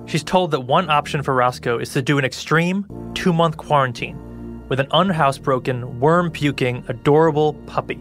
she's 0.06 0.24
told 0.24 0.52
that 0.52 0.62
one 0.62 0.90
option 0.90 1.24
for 1.24 1.34
Roscoe 1.34 1.78
is 1.78 1.94
to 1.94 2.02
do 2.02 2.18
an 2.18 2.26
extreme 2.26 2.86
two 3.14 3.34
month 3.34 3.58
quarantine 3.58 4.18
with 4.70 4.80
an 4.80 4.88
unhousebroken, 4.88 6.00
worm 6.00 6.32
puking, 6.32 6.84
adorable 6.88 7.54
puppy, 7.66 7.98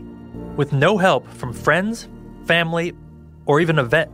with 0.57 0.73
no 0.73 0.99
help 0.99 1.29
from 1.29 1.53
friends, 1.53 2.09
family, 2.47 2.93
or 3.47 3.61
even 3.61 3.79
a 3.79 3.85
vet. 3.85 4.09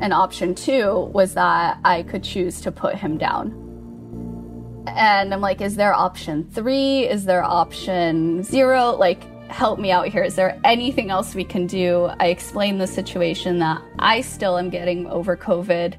And 0.00 0.12
option 0.12 0.54
two 0.54 1.10
was 1.12 1.34
that 1.34 1.78
I 1.84 2.02
could 2.02 2.24
choose 2.24 2.60
to 2.62 2.72
put 2.72 2.94
him 2.94 3.18
down. 3.18 3.62
And 4.86 5.34
I'm 5.34 5.40
like, 5.40 5.60
is 5.60 5.76
there 5.76 5.92
option 5.92 6.48
three? 6.50 7.06
Is 7.06 7.24
there 7.24 7.42
option 7.42 8.42
zero? 8.42 8.92
Like, 8.92 9.24
help 9.50 9.78
me 9.78 9.90
out 9.90 10.08
here. 10.08 10.22
Is 10.22 10.34
there 10.34 10.58
anything 10.64 11.10
else 11.10 11.34
we 11.34 11.44
can 11.44 11.66
do? 11.66 12.10
I 12.18 12.28
explained 12.28 12.80
the 12.80 12.86
situation 12.86 13.58
that 13.58 13.82
I 13.98 14.20
still 14.20 14.58
am 14.58 14.70
getting 14.70 15.06
over 15.08 15.36
COVID. 15.36 15.94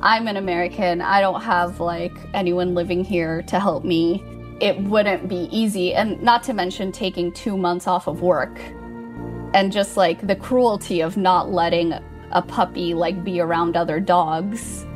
I'm 0.00 0.28
an 0.28 0.36
American. 0.36 1.00
I 1.00 1.20
don't 1.20 1.42
have 1.42 1.80
like 1.80 2.16
anyone 2.32 2.74
living 2.74 3.04
here 3.04 3.42
to 3.42 3.58
help 3.58 3.84
me. 3.84 4.22
It 4.60 4.80
wouldn't 4.84 5.28
be 5.28 5.48
easy. 5.50 5.92
And 5.92 6.22
not 6.22 6.44
to 6.44 6.52
mention 6.52 6.92
taking 6.92 7.32
two 7.32 7.56
months 7.56 7.88
off 7.88 8.06
of 8.06 8.22
work 8.22 8.60
and 9.54 9.72
just 9.72 9.96
like 9.96 10.24
the 10.24 10.36
cruelty 10.36 11.00
of 11.00 11.16
not 11.16 11.50
letting 11.50 11.94
a 12.30 12.42
puppy 12.42 12.94
like 12.94 13.24
be 13.24 13.40
around 13.40 13.76
other 13.76 13.98
dogs. 13.98 14.86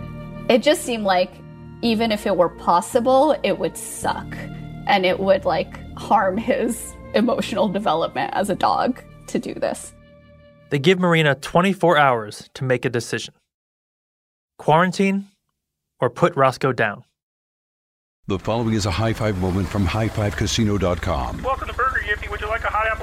It 0.48 0.62
just 0.62 0.84
seemed 0.84 1.04
like 1.04 1.32
even 1.82 2.12
if 2.12 2.24
it 2.24 2.36
were 2.36 2.50
possible, 2.50 3.36
it 3.42 3.58
would 3.58 3.76
suck 3.76 4.36
and 4.86 5.04
it 5.04 5.18
would 5.18 5.44
like 5.44 5.80
harm 5.98 6.36
his 6.36 6.94
emotional 7.14 7.68
development 7.68 8.30
as 8.34 8.50
a 8.50 8.54
dog 8.54 9.02
to 9.26 9.40
do 9.40 9.52
this. 9.54 9.94
They 10.70 10.78
give 10.78 11.00
Marina 11.00 11.34
24 11.34 11.98
hours 11.98 12.48
to 12.54 12.64
make 12.64 12.84
a 12.84 12.88
decision 12.88 13.34
quarantine 14.62 15.27
or 16.01 16.09
put 16.09 16.37
Roscoe 16.37 16.72
down. 16.72 17.03
The 18.29 18.38
following 18.38 18.75
is 18.75 18.87
a 18.87 18.92
high 18.92 19.12
five 19.12 19.37
moment 19.38 19.66
from 19.66 19.85
highfivecasino.com. 19.85 21.42
Welcome 21.42 21.68
to 21.68 21.75
Burger 21.75 22.03
Yippee. 22.07 22.31
Would 22.31 22.40
you 22.40 22.46
like 22.46 22.62
a 22.62 22.68
hot 22.68 22.87
apple 22.87 23.02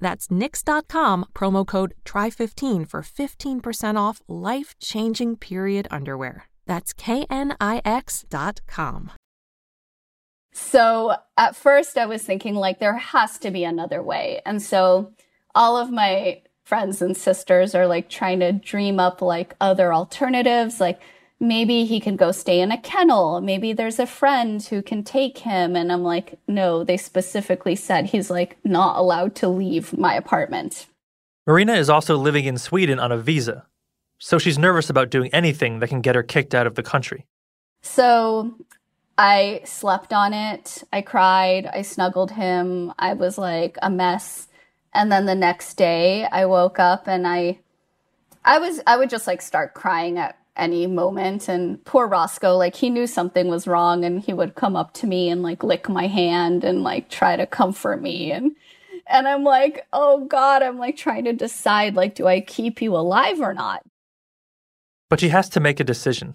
That's 0.00 0.28
knix.com, 0.28 1.26
promo 1.34 1.66
code 1.66 1.94
TRY15 2.04 2.88
for 2.88 3.02
15% 3.02 3.96
off 3.96 4.20
life 4.28 4.74
changing 4.78 5.36
period 5.36 5.88
underwear. 5.90 6.48
That's 6.66 6.92
knix.com. 6.94 7.52
So 10.52 11.16
at 11.36 11.56
first, 11.56 11.98
I 11.98 12.06
was 12.06 12.22
thinking, 12.22 12.54
like, 12.54 12.78
there 12.78 12.96
has 12.96 13.38
to 13.38 13.50
be 13.50 13.64
another 13.64 14.00
way. 14.02 14.40
And 14.46 14.62
so 14.62 15.12
all 15.54 15.76
of 15.76 15.90
my 15.90 16.42
friends 16.64 17.02
and 17.02 17.16
sisters 17.16 17.74
are 17.74 17.86
like 17.86 18.08
trying 18.08 18.40
to 18.40 18.52
dream 18.52 18.98
up 18.98 19.20
like 19.20 19.54
other 19.60 19.92
alternatives, 19.92 20.80
like, 20.80 21.00
maybe 21.48 21.84
he 21.84 22.00
can 22.00 22.16
go 22.16 22.32
stay 22.32 22.60
in 22.60 22.72
a 22.72 22.80
kennel. 22.80 23.40
Maybe 23.40 23.72
there's 23.72 23.98
a 23.98 24.06
friend 24.06 24.62
who 24.62 24.82
can 24.82 25.04
take 25.04 25.38
him. 25.38 25.76
And 25.76 25.92
I'm 25.92 26.02
like, 26.02 26.38
no, 26.48 26.84
they 26.84 26.96
specifically 26.96 27.76
said 27.76 28.06
he's 28.06 28.30
like 28.30 28.56
not 28.64 28.98
allowed 28.98 29.34
to 29.36 29.48
leave 29.48 29.96
my 29.96 30.14
apartment. 30.14 30.86
Marina 31.46 31.74
is 31.74 31.90
also 31.90 32.16
living 32.16 32.46
in 32.46 32.56
Sweden 32.56 32.98
on 32.98 33.12
a 33.12 33.18
visa, 33.18 33.66
so 34.18 34.38
she's 34.38 34.58
nervous 34.58 34.88
about 34.88 35.10
doing 35.10 35.28
anything 35.34 35.80
that 35.80 35.88
can 35.88 36.00
get 36.00 36.14
her 36.14 36.22
kicked 36.22 36.54
out 36.54 36.66
of 36.66 36.74
the 36.74 36.82
country. 36.82 37.26
So 37.82 38.54
I 39.18 39.60
slept 39.64 40.14
on 40.14 40.32
it. 40.32 40.82
I 40.90 41.02
cried. 41.02 41.66
I 41.66 41.82
snuggled 41.82 42.30
him. 42.30 42.94
I 42.98 43.12
was 43.12 43.36
like 43.36 43.76
a 43.82 43.90
mess. 43.90 44.48
And 44.94 45.12
then 45.12 45.26
the 45.26 45.34
next 45.34 45.74
day 45.74 46.24
I 46.24 46.46
woke 46.46 46.78
up 46.78 47.06
and 47.06 47.26
I 47.26 47.58
I 48.44 48.58
was 48.58 48.80
I 48.86 48.96
would 48.96 49.10
just 49.10 49.26
like 49.26 49.42
start 49.42 49.74
crying 49.74 50.18
at 50.18 50.38
any 50.56 50.86
moment. 50.86 51.48
And 51.48 51.84
poor 51.84 52.06
Roscoe, 52.06 52.56
like 52.56 52.76
he 52.76 52.90
knew 52.90 53.06
something 53.06 53.48
was 53.48 53.66
wrong 53.66 54.04
and 54.04 54.20
he 54.20 54.32
would 54.32 54.54
come 54.54 54.76
up 54.76 54.94
to 54.94 55.06
me 55.06 55.28
and 55.28 55.42
like 55.42 55.62
lick 55.62 55.88
my 55.88 56.06
hand 56.06 56.64
and 56.64 56.82
like 56.82 57.08
try 57.08 57.36
to 57.36 57.46
comfort 57.46 58.00
me. 58.00 58.32
And, 58.32 58.52
and 59.06 59.26
I'm 59.26 59.44
like, 59.44 59.86
oh 59.92 60.24
God, 60.26 60.62
I'm 60.62 60.78
like 60.78 60.96
trying 60.96 61.24
to 61.24 61.32
decide, 61.32 61.96
like, 61.96 62.14
do 62.14 62.26
I 62.26 62.40
keep 62.40 62.80
you 62.80 62.96
alive 62.96 63.40
or 63.40 63.54
not? 63.54 63.82
But 65.10 65.20
she 65.20 65.28
has 65.28 65.48
to 65.50 65.60
make 65.60 65.80
a 65.80 65.84
decision. 65.84 66.34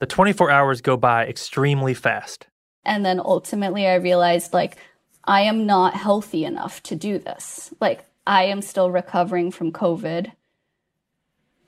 The 0.00 0.06
24 0.06 0.50
hours 0.50 0.80
go 0.80 0.96
by 0.96 1.26
extremely 1.26 1.94
fast. 1.94 2.46
And 2.84 3.04
then 3.04 3.20
ultimately 3.20 3.86
I 3.86 3.94
realized, 3.94 4.52
like, 4.52 4.76
I 5.24 5.42
am 5.42 5.66
not 5.66 5.94
healthy 5.94 6.44
enough 6.44 6.82
to 6.84 6.96
do 6.96 7.18
this. 7.18 7.72
Like, 7.80 8.04
I 8.26 8.44
am 8.44 8.62
still 8.62 8.90
recovering 8.90 9.50
from 9.50 9.70
COVID. 9.70 10.32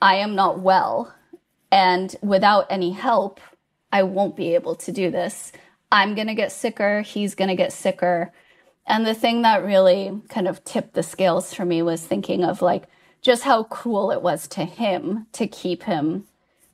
I 0.01 0.17
am 0.17 0.35
not 0.35 0.61
well. 0.61 1.15
And 1.71 2.15
without 2.23 2.67
any 2.71 2.93
help, 2.93 3.41
I 3.93 4.03
won't 4.03 4.37
be 4.37 4.55
able 4.55 4.75
to 4.77 4.93
do 4.93 5.11
this. 5.11 5.53
I'm 5.91 6.15
going 6.15 6.27
to 6.27 6.35
get 6.35 6.53
sicker. 6.53 7.03
He's 7.03 7.35
going 7.35 7.49
to 7.49 7.55
get 7.55 7.73
sicker. 7.73 8.33
And 8.87 9.07
the 9.07 9.15
thing 9.15 9.43
that 9.43 9.65
really 9.65 10.21
kind 10.29 10.47
of 10.47 10.65
tipped 10.65 10.95
the 10.95 11.03
scales 11.03 11.55
for 11.55 11.65
me 11.65 11.83
was 11.83 12.03
thinking 12.03 12.45
of 12.45 12.61
like 12.61 12.85
just 13.23 13.45
how 13.45 13.63
cruel 13.63 14.11
it 14.11 14.21
was 14.21 14.47
to 14.49 14.65
him 14.65 15.27
to 15.33 15.47
keep 15.47 15.85
him 15.85 16.25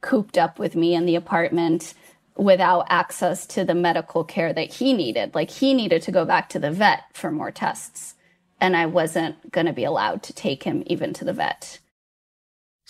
cooped 0.00 0.36
up 0.36 0.58
with 0.58 0.74
me 0.74 0.94
in 0.94 1.06
the 1.06 1.14
apartment 1.14 1.94
without 2.36 2.86
access 2.88 3.46
to 3.46 3.64
the 3.64 3.74
medical 3.74 4.24
care 4.24 4.52
that 4.52 4.72
he 4.74 4.92
needed. 4.92 5.34
Like 5.34 5.50
he 5.50 5.74
needed 5.74 6.02
to 6.02 6.12
go 6.12 6.24
back 6.24 6.48
to 6.50 6.58
the 6.58 6.70
vet 6.70 7.04
for 7.12 7.30
more 7.30 7.50
tests. 7.50 8.14
And 8.60 8.76
I 8.76 8.86
wasn't 8.86 9.52
going 9.52 9.66
to 9.66 9.72
be 9.72 9.84
allowed 9.84 10.22
to 10.24 10.32
take 10.32 10.64
him 10.64 10.82
even 10.86 11.12
to 11.14 11.24
the 11.24 11.32
vet. 11.32 11.78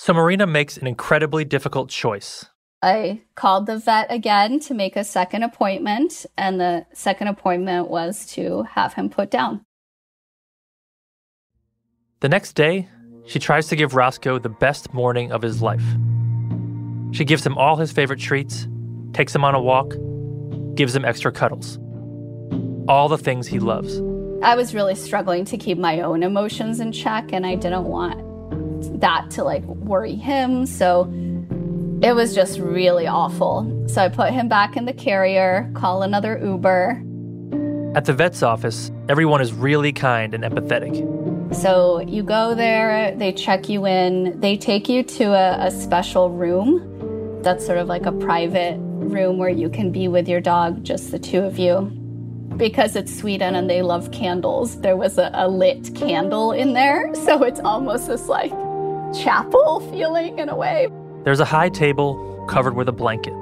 So 0.02 0.14
Marina 0.14 0.46
makes 0.46 0.78
an 0.78 0.86
incredibly 0.86 1.44
difficult 1.44 1.90
choice. 1.90 2.46
I 2.82 3.20
called 3.34 3.66
the 3.66 3.76
vet 3.76 4.10
again 4.10 4.58
to 4.60 4.72
make 4.72 4.96
a 4.96 5.04
second 5.04 5.42
appointment, 5.42 6.24
and 6.38 6.58
the 6.58 6.86
second 6.94 7.28
appointment 7.28 7.90
was 7.90 8.24
to 8.32 8.62
have 8.62 8.94
him 8.94 9.10
put 9.10 9.30
down. 9.30 9.60
The 12.20 12.30
next 12.30 12.54
day, 12.54 12.88
she 13.26 13.38
tries 13.38 13.66
to 13.66 13.76
give 13.76 13.94
Roscoe 13.94 14.38
the 14.38 14.48
best 14.48 14.94
morning 14.94 15.32
of 15.32 15.42
his 15.42 15.60
life. 15.60 15.84
She 17.12 17.26
gives 17.26 17.44
him 17.44 17.58
all 17.58 17.76
his 17.76 17.92
favorite 17.92 18.20
treats, 18.20 18.68
takes 19.12 19.34
him 19.34 19.44
on 19.44 19.54
a 19.54 19.60
walk, 19.60 19.94
gives 20.76 20.96
him 20.96 21.04
extra 21.04 21.30
cuddles. 21.30 21.78
All 22.88 23.10
the 23.10 23.18
things 23.18 23.46
he 23.46 23.58
loves. 23.58 24.00
I 24.42 24.56
was 24.56 24.74
really 24.74 24.94
struggling 24.94 25.44
to 25.44 25.58
keep 25.58 25.76
my 25.76 26.00
own 26.00 26.22
emotions 26.22 26.80
in 26.80 26.90
check, 26.90 27.34
and 27.34 27.44
I 27.44 27.54
didn't 27.54 27.84
want 27.84 28.29
that 29.00 29.30
to 29.32 29.44
like 29.44 29.64
worry 29.64 30.14
him. 30.14 30.66
So 30.66 31.10
it 32.02 32.14
was 32.14 32.34
just 32.34 32.58
really 32.58 33.06
awful. 33.06 33.84
So 33.88 34.02
I 34.02 34.08
put 34.08 34.32
him 34.32 34.48
back 34.48 34.76
in 34.76 34.86
the 34.86 34.92
carrier, 34.92 35.70
call 35.74 36.02
another 36.02 36.40
Uber. 36.42 37.02
At 37.94 38.04
the 38.06 38.12
vet's 38.12 38.42
office, 38.42 38.90
everyone 39.08 39.40
is 39.40 39.52
really 39.52 39.92
kind 39.92 40.32
and 40.32 40.42
empathetic. 40.44 41.54
So 41.54 42.00
you 42.00 42.22
go 42.22 42.54
there, 42.54 43.14
they 43.16 43.32
check 43.32 43.68
you 43.68 43.86
in, 43.86 44.38
they 44.40 44.56
take 44.56 44.88
you 44.88 45.02
to 45.02 45.24
a, 45.32 45.66
a 45.66 45.70
special 45.70 46.30
room 46.30 47.40
that's 47.42 47.66
sort 47.66 47.78
of 47.78 47.88
like 47.88 48.06
a 48.06 48.12
private 48.12 48.76
room 48.78 49.38
where 49.38 49.50
you 49.50 49.68
can 49.68 49.90
be 49.90 50.08
with 50.08 50.28
your 50.28 50.40
dog, 50.40 50.84
just 50.84 51.10
the 51.10 51.18
two 51.18 51.40
of 51.40 51.58
you. 51.58 51.80
Because 52.56 52.94
it's 52.94 53.14
Sweden 53.14 53.56
and 53.56 53.68
they 53.68 53.82
love 53.82 54.12
candles, 54.12 54.80
there 54.80 54.96
was 54.96 55.18
a, 55.18 55.30
a 55.34 55.48
lit 55.48 55.94
candle 55.94 56.52
in 56.52 56.72
there. 56.72 57.12
So 57.20 57.42
it's 57.42 57.60
almost 57.60 58.06
this 58.06 58.26
like 58.26 58.52
chapel 59.14 59.80
feeling 59.92 60.38
in 60.38 60.48
a 60.48 60.56
way. 60.56 60.88
There's 61.24 61.40
a 61.40 61.44
high 61.44 61.68
table 61.68 62.44
covered 62.48 62.74
with 62.74 62.88
a 62.88 62.92
blanket. 62.92 63.34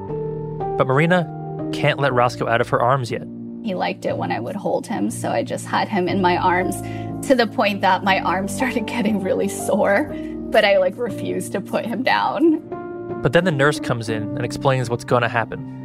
But 0.76 0.86
Marina 0.86 1.26
can't 1.72 1.98
let 1.98 2.12
Roscoe 2.12 2.48
out 2.48 2.60
of 2.60 2.68
her 2.68 2.80
arms 2.80 3.10
yet. 3.10 3.26
He 3.62 3.74
liked 3.74 4.06
it 4.06 4.16
when 4.16 4.32
I 4.32 4.40
would 4.40 4.56
hold 4.56 4.86
him, 4.86 5.10
so 5.10 5.30
I 5.30 5.42
just 5.42 5.66
had 5.66 5.88
him 5.88 6.08
in 6.08 6.20
my 6.20 6.36
arms 6.36 6.80
to 7.26 7.34
the 7.34 7.46
point 7.46 7.80
that 7.80 8.04
my 8.04 8.20
arms 8.20 8.54
started 8.56 8.86
getting 8.86 9.22
really 9.22 9.48
sore, 9.48 10.14
but 10.50 10.64
I 10.64 10.78
like 10.78 10.96
refused 10.96 11.52
to 11.52 11.60
put 11.60 11.84
him 11.84 12.02
down. 12.02 12.62
But 13.22 13.32
then 13.32 13.44
the 13.44 13.52
nurse 13.52 13.80
comes 13.80 14.08
in 14.08 14.22
and 14.22 14.44
explains 14.44 14.88
what's 14.88 15.04
going 15.04 15.22
to 15.22 15.28
happen. 15.28 15.76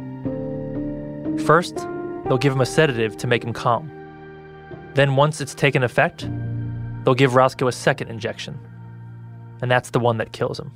First, 1.44 1.76
they'll 2.24 2.38
give 2.38 2.52
him 2.52 2.60
a 2.60 2.66
sedative 2.66 3.16
to 3.18 3.26
make 3.26 3.42
him 3.42 3.52
calm. 3.52 3.90
Then, 4.94 5.16
once 5.16 5.40
it's 5.40 5.54
taken 5.54 5.82
effect, 5.82 6.28
they'll 7.04 7.14
give 7.14 7.34
Roscoe 7.34 7.66
a 7.66 7.72
second 7.72 8.08
injection. 8.08 8.58
And 9.62 9.70
that's 9.70 9.90
the 9.90 10.00
one 10.00 10.18
that 10.18 10.32
kills 10.32 10.58
him. 10.58 10.72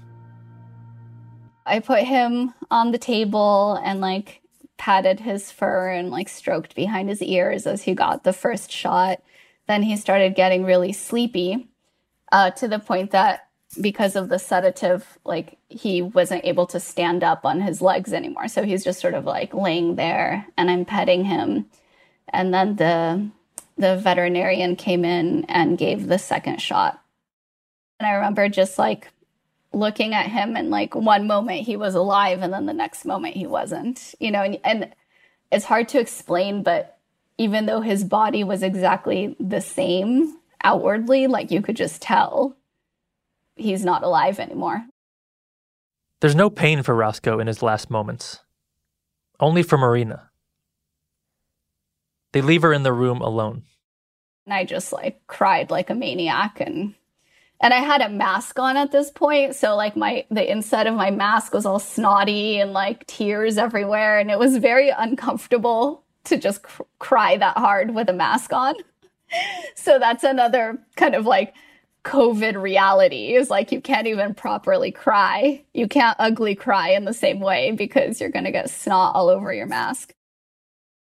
I 1.67 1.81
put 1.81 2.05
him 2.05 2.55
on 2.71 2.93
the 2.93 2.99
table 2.99 3.81
and 3.85 4.01
like 4.01 4.41
patted 4.79 5.21
his 5.21 5.51
fur 5.51 5.91
and 5.91 6.11
like 6.11 6.29
stroked 6.29 6.75
behind 6.75 7.09
his 7.09 7.23
ears 7.23 7.67
as 7.67 7.83
he 7.83 7.95
got 7.95 8.25
the 8.25 8.33
first 8.33 8.71
shot. 8.71 9.23
Then 9.67 9.83
he 9.83 9.97
started 9.97 10.35
getting 10.35 10.65
really 10.65 10.93
sleepy 10.93 11.69
uh, 12.33 12.53
to 12.53 12.69
the 12.69 12.79
point 12.79 13.11
that 13.11 13.49
because 13.79 14.17
of 14.17 14.31
the 14.31 14.39
sedative, 14.39 15.19
like 15.25 15.59
he 15.69 16.01
wasn't 16.01 16.45
able 16.45 16.67
to 16.69 16.81
stand 16.81 17.23
up 17.23 17.45
on 17.45 17.61
his 17.61 17.83
legs 17.83 18.13
anymore. 18.13 18.49
So 18.49 18.63
he's 18.63 18.85
just 18.85 19.01
sort 19.01 19.15
of 19.15 19.25
like 19.25 19.53
laying 19.53 19.97
there 19.97 20.47
and 20.57 20.71
I'm 20.71 20.87
petting 20.87 21.25
him. 21.25 21.67
And 22.31 22.55
then 22.55 22.77
the 22.77 23.31
the 23.77 23.97
veterinarian 23.97 24.75
came 24.75 25.05
in 25.05 25.45
and 25.45 25.79
gave 25.79 26.09
the 26.09 26.19
second 26.19 26.61
shot. 26.61 27.01
And 27.99 28.07
I 28.07 28.13
remember 28.13 28.49
just 28.49 28.79
like 28.79 29.09
looking 29.73 30.15
at 30.15 30.27
him 30.27 30.57
and 30.57 30.71
like 30.71 30.95
one 30.95 31.27
moment 31.27 31.63
he 31.63 31.77
was 31.77 31.95
alive 31.95 32.41
and 32.43 32.53
then 32.53 32.67
the 32.67 32.73
next 32.73 33.05
moment 33.05 33.37
he 33.37 33.47
wasn't 33.47 34.15
you 34.19 34.31
know 34.31 34.41
and, 34.41 34.59
and 34.65 34.95
it's 35.53 35.67
hard 35.67 35.87
to 35.87 36.01
explain 36.01 36.63
but 36.63 36.99
even 37.37 37.67
though 37.67 37.83
his 37.83 38.03
body 38.03 38.43
was 38.43 38.63
exactly 38.63 39.37
the 39.39 39.61
same 39.61 40.39
outwardly 40.65 41.27
like 41.27 41.51
you 41.51 41.61
could 41.61 41.77
just 41.77 42.01
tell 42.01 42.57
he's 43.59 43.85
not 43.85 44.03
alive 44.03 44.39
anymore. 44.41 44.87
There's 46.21 46.35
no 46.35 46.51
pain 46.51 46.83
for 46.83 46.95
roscoe 46.95 47.39
in 47.39 47.47
his 47.47 47.63
last 47.63 47.91
moments. 47.91 48.41
Only 49.39 49.63
for 49.63 49.79
marina. 49.79 50.31
They 52.33 52.41
leave 52.41 52.63
her 52.63 52.73
in 52.73 52.83
the 52.83 52.93
room 52.93 53.21
alone. 53.21 53.63
And 54.47 54.55
i 54.55 54.65
just 54.65 54.93
like 54.93 55.21
cried 55.27 55.71
like 55.71 55.91
a 55.91 55.95
maniac 55.95 56.61
and 56.61 56.95
and 57.61 57.75
I 57.75 57.79
had 57.79 58.01
a 58.01 58.09
mask 58.09 58.59
on 58.59 58.77
at 58.77 58.93
this 58.93 59.11
point, 59.11 59.55
so 59.57 59.75
like 59.75 59.97
my 59.97 60.25
the 60.31 60.49
inside 60.49 60.87
of 60.87 60.95
my 60.95 61.11
mask 61.11 61.53
was 61.53 61.67
all 61.67 61.81
snotty 61.81 62.61
and 62.61 62.73
like 62.73 63.07
tears 63.07 63.59
everywhere, 63.59 64.19
and 64.19 64.31
it 64.31 64.39
was 64.39 64.59
very 64.59 64.91
uncomfortable 64.91 66.05
to 66.25 66.37
just 66.37 66.63
cr- 66.63 66.83
cry 66.99 67.37
that 67.37 67.57
hard 67.57 67.95
with 67.95 68.09
a 68.09 68.13
mask 68.13 68.53
on. 68.53 68.75
so 69.75 69.99
that's 69.99 70.23
another 70.23 70.79
kind 70.97 71.15
of 71.15 71.27
like 71.27 71.55
COVID 72.05 72.61
reality 72.61 73.35
is 73.35 73.51
like 73.51 73.73
you 73.73 73.81
can't 73.81 74.07
even 74.07 74.35
properly 74.35 74.93
cry. 74.93 75.65
You 75.75 75.89
can't 75.89 76.17
ugly 76.21 76.55
cry 76.55 76.91
in 76.91 77.05
the 77.05 77.13
same 77.13 77.41
way 77.41 77.73
because 77.73 78.21
you're 78.21 78.31
going 78.31 78.45
to 78.45 78.53
get 78.53 78.71
snot 78.71 79.15
all 79.17 79.29
over 79.29 79.53
your 79.53 79.67
mask. 79.67 80.15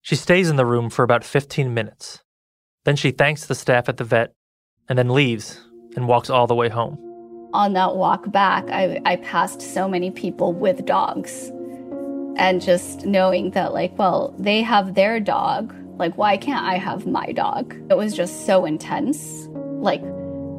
She 0.01 0.15
stays 0.15 0.49
in 0.49 0.55
the 0.55 0.65
room 0.65 0.89
for 0.89 1.03
about 1.03 1.23
15 1.23 1.73
minutes. 1.73 2.21
Then 2.83 2.95
she 2.95 3.11
thanks 3.11 3.45
the 3.45 3.55
staff 3.55 3.89
at 3.89 3.97
the 3.97 4.03
vet 4.03 4.33
and 4.87 4.99
then 4.99 5.09
leaves 5.09 5.59
and 5.95 6.07
walks 6.07 6.29
all 6.29 6.47
the 6.47 6.55
way 6.55 6.69
home. 6.69 6.97
On 7.53 7.73
that 7.73 7.95
walk 7.95 8.31
back, 8.31 8.69
I, 8.69 8.99
I 9.05 9.17
passed 9.17 9.61
so 9.61 9.87
many 9.87 10.09
people 10.09 10.53
with 10.53 10.85
dogs. 10.85 11.51
And 12.35 12.61
just 12.61 13.05
knowing 13.05 13.51
that, 13.51 13.73
like, 13.73 13.97
well, 13.97 14.33
they 14.39 14.63
have 14.63 14.95
their 14.95 15.19
dog. 15.19 15.73
Like, 15.99 16.17
why 16.17 16.37
can't 16.37 16.65
I 16.65 16.77
have 16.77 17.05
my 17.05 17.31
dog? 17.31 17.75
It 17.91 17.97
was 17.97 18.15
just 18.15 18.47
so 18.47 18.65
intense. 18.65 19.47
Like, 19.51 20.01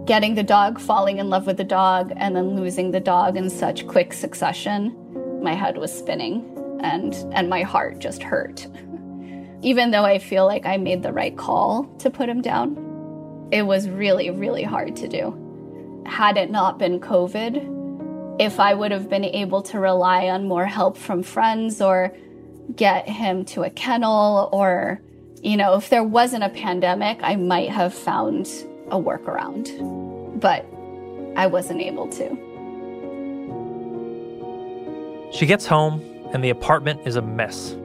getting 0.06 0.36
the 0.36 0.44
dog, 0.44 0.78
falling 0.78 1.18
in 1.18 1.30
love 1.30 1.46
with 1.46 1.56
the 1.56 1.64
dog, 1.64 2.12
and 2.16 2.36
then 2.36 2.54
losing 2.56 2.92
the 2.92 3.00
dog 3.00 3.36
in 3.36 3.50
such 3.50 3.86
quick 3.88 4.12
succession. 4.12 4.96
My 5.42 5.54
head 5.54 5.78
was 5.78 5.92
spinning 5.92 6.48
and, 6.80 7.14
and 7.32 7.48
my 7.48 7.62
heart 7.62 7.98
just 7.98 8.22
hurt. 8.22 8.66
Even 9.62 9.90
though 9.90 10.04
I 10.04 10.18
feel 10.18 10.46
like 10.46 10.66
I 10.66 10.76
made 10.76 11.02
the 11.02 11.12
right 11.12 11.36
call 11.36 11.84
to 11.98 12.10
put 12.10 12.28
him 12.28 12.42
down, 12.42 12.76
it 13.54 13.62
was 13.62 13.88
really, 13.88 14.30
really 14.30 14.64
hard 14.64 14.96
to 14.96 15.06
do. 15.06 16.02
Had 16.06 16.36
it 16.36 16.50
not 16.50 16.76
been 16.76 16.98
COVID, 16.98 18.40
if 18.40 18.58
I 18.58 18.74
would 18.74 18.90
have 18.90 19.08
been 19.08 19.24
able 19.24 19.62
to 19.62 19.78
rely 19.78 20.26
on 20.26 20.48
more 20.48 20.66
help 20.66 20.96
from 20.96 21.22
friends 21.22 21.80
or 21.80 22.12
get 22.74 23.08
him 23.08 23.44
to 23.44 23.62
a 23.62 23.70
kennel, 23.70 24.48
or, 24.52 25.00
you 25.40 25.56
know, 25.56 25.76
if 25.76 25.88
there 25.88 26.02
wasn't 26.02 26.42
a 26.42 26.48
pandemic, 26.48 27.20
I 27.22 27.36
might 27.36 27.70
have 27.70 27.94
found 27.94 28.46
a 28.88 28.98
workaround. 28.98 30.40
But 30.40 30.66
I 31.36 31.46
wasn't 31.46 31.80
able 31.80 32.08
to. 32.08 32.30
She 35.32 35.46
gets 35.46 35.64
home, 35.64 36.02
and 36.32 36.42
the 36.42 36.50
apartment 36.50 37.06
is 37.06 37.14
a 37.14 37.22
mess. 37.22 37.76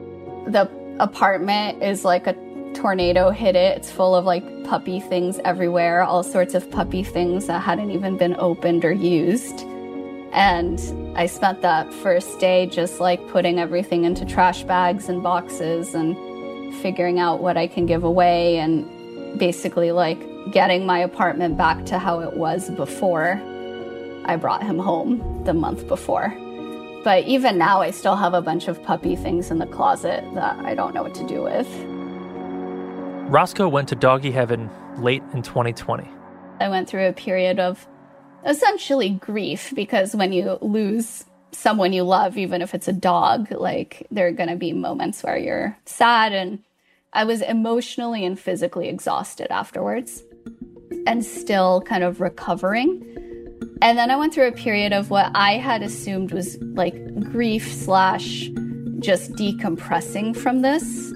The 0.48 0.68
apartment 0.98 1.80
is 1.80 2.04
like 2.04 2.26
a 2.26 2.34
tornado 2.80 3.28
hit 3.28 3.56
it. 3.56 3.76
It's 3.76 3.90
full 3.90 4.14
of 4.14 4.24
like 4.24 4.64
puppy 4.64 5.00
things 5.00 5.38
everywhere, 5.44 6.02
all 6.02 6.22
sorts 6.22 6.54
of 6.54 6.70
puppy 6.70 7.02
things 7.02 7.46
that 7.46 7.60
hadn't 7.60 7.90
even 7.90 8.16
been 8.16 8.34
opened 8.38 8.86
or 8.86 8.92
used. 8.92 9.60
And 10.32 10.80
I 11.14 11.26
spent 11.26 11.60
that 11.60 11.92
first 11.92 12.38
day 12.38 12.66
just 12.66 12.98
like 12.98 13.20
putting 13.28 13.58
everything 13.58 14.04
into 14.04 14.24
trash 14.24 14.62
bags 14.62 15.10
and 15.10 15.22
boxes 15.22 15.94
and 15.94 16.16
figuring 16.76 17.18
out 17.18 17.42
what 17.42 17.58
I 17.58 17.66
can 17.66 17.84
give 17.84 18.02
away 18.02 18.58
and 18.58 19.38
basically 19.38 19.92
like 19.92 20.18
getting 20.50 20.86
my 20.86 21.00
apartment 21.00 21.58
back 21.58 21.84
to 21.86 21.98
how 21.98 22.20
it 22.20 22.34
was 22.34 22.70
before 22.70 23.42
I 24.24 24.36
brought 24.36 24.62
him 24.62 24.78
home 24.78 25.44
the 25.44 25.52
month 25.52 25.86
before. 25.86 26.34
But 27.04 27.24
even 27.24 27.58
now, 27.58 27.80
I 27.82 27.90
still 27.90 28.16
have 28.16 28.32
a 28.32 28.42
bunch 28.42 28.68
of 28.68 28.82
puppy 28.82 29.16
things 29.16 29.50
in 29.50 29.58
the 29.58 29.66
closet 29.66 30.24
that 30.34 30.58
I 30.60 30.74
don't 30.74 30.94
know 30.94 31.02
what 31.02 31.14
to 31.16 31.26
do 31.26 31.42
with. 31.42 31.89
Roscoe 33.30 33.68
went 33.68 33.88
to 33.90 33.94
doggy 33.94 34.32
heaven 34.32 34.68
late 34.98 35.22
in 35.32 35.42
2020. 35.42 36.02
I 36.58 36.68
went 36.68 36.88
through 36.88 37.06
a 37.06 37.12
period 37.12 37.60
of 37.60 37.86
essentially 38.44 39.10
grief 39.10 39.72
because 39.76 40.16
when 40.16 40.32
you 40.32 40.58
lose 40.60 41.24
someone 41.52 41.92
you 41.92 42.02
love, 42.02 42.36
even 42.36 42.60
if 42.60 42.74
it's 42.74 42.88
a 42.88 42.92
dog, 42.92 43.52
like 43.52 44.04
there 44.10 44.26
are 44.26 44.32
going 44.32 44.48
to 44.48 44.56
be 44.56 44.72
moments 44.72 45.22
where 45.22 45.38
you're 45.38 45.78
sad. 45.84 46.32
And 46.32 46.58
I 47.12 47.22
was 47.22 47.40
emotionally 47.40 48.24
and 48.24 48.36
physically 48.36 48.88
exhausted 48.88 49.52
afterwards 49.52 50.24
and 51.06 51.24
still 51.24 51.82
kind 51.82 52.02
of 52.02 52.20
recovering. 52.20 53.00
And 53.80 53.96
then 53.96 54.10
I 54.10 54.16
went 54.16 54.34
through 54.34 54.48
a 54.48 54.52
period 54.52 54.92
of 54.92 55.10
what 55.10 55.30
I 55.36 55.52
had 55.52 55.84
assumed 55.84 56.32
was 56.32 56.58
like 56.60 56.96
grief 57.30 57.72
slash 57.72 58.50
just 58.98 59.34
decompressing 59.34 60.36
from 60.36 60.62
this 60.62 61.12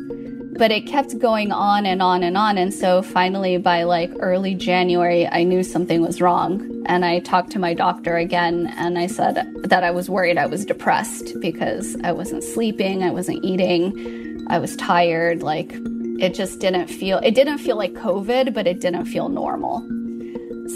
but 0.56 0.70
it 0.70 0.86
kept 0.86 1.18
going 1.18 1.50
on 1.50 1.84
and 1.84 2.00
on 2.00 2.22
and 2.22 2.36
on. 2.36 2.58
And 2.58 2.72
so 2.72 3.02
finally, 3.02 3.56
by 3.58 3.82
like 3.82 4.12
early 4.20 4.54
January, 4.54 5.26
I 5.26 5.42
knew 5.42 5.62
something 5.62 6.00
was 6.00 6.20
wrong. 6.20 6.84
And 6.86 7.04
I 7.04 7.20
talked 7.20 7.50
to 7.52 7.58
my 7.58 7.74
doctor 7.74 8.16
again 8.16 8.72
and 8.76 8.98
I 8.98 9.06
said 9.06 9.52
that 9.64 9.82
I 9.82 9.90
was 9.90 10.08
worried 10.08 10.38
I 10.38 10.46
was 10.46 10.64
depressed 10.64 11.40
because 11.40 11.96
I 12.04 12.12
wasn't 12.12 12.44
sleeping, 12.44 13.02
I 13.02 13.10
wasn't 13.10 13.44
eating, 13.44 14.44
I 14.48 14.58
was 14.58 14.76
tired. 14.76 15.42
Like 15.42 15.72
it 16.20 16.34
just 16.34 16.60
didn't 16.60 16.88
feel, 16.88 17.18
it 17.18 17.34
didn't 17.34 17.58
feel 17.58 17.76
like 17.76 17.94
COVID, 17.94 18.54
but 18.54 18.66
it 18.66 18.80
didn't 18.80 19.06
feel 19.06 19.28
normal. 19.28 19.80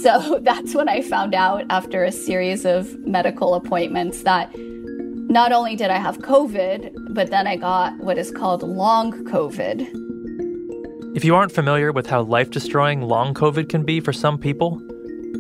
So 0.03 0.39
that's 0.43 0.75
when 0.75 0.89
I 0.89 1.03
found 1.03 1.35
out 1.35 1.65
after 1.71 2.05
a 2.05 2.13
series 2.13 2.65
of 2.65 2.99
medical 3.07 3.55
appointments 3.55 4.23
that 4.23 4.53
not 5.29 5.53
only 5.53 5.77
did 5.77 5.91
I 5.91 5.99
have 5.99 6.19
COVID, 6.19 7.15
but 7.15 7.31
then 7.31 7.47
I 7.47 7.57
got 7.57 7.99
what 7.99 8.17
is 8.17 8.31
called 8.31 8.63
long 8.63 9.13
COVID. 9.27 9.87
If 11.15 11.25
you 11.25 11.35
aren't 11.35 11.53
familiar 11.53 11.93
with 11.93 12.07
how 12.07 12.23
life 12.23 12.51
destroying 12.51 13.03
long 13.03 13.35
COVID 13.35 13.69
can 13.69 13.85
be 13.85 14.01
for 14.01 14.13
some 14.13 14.39
people, 14.39 14.81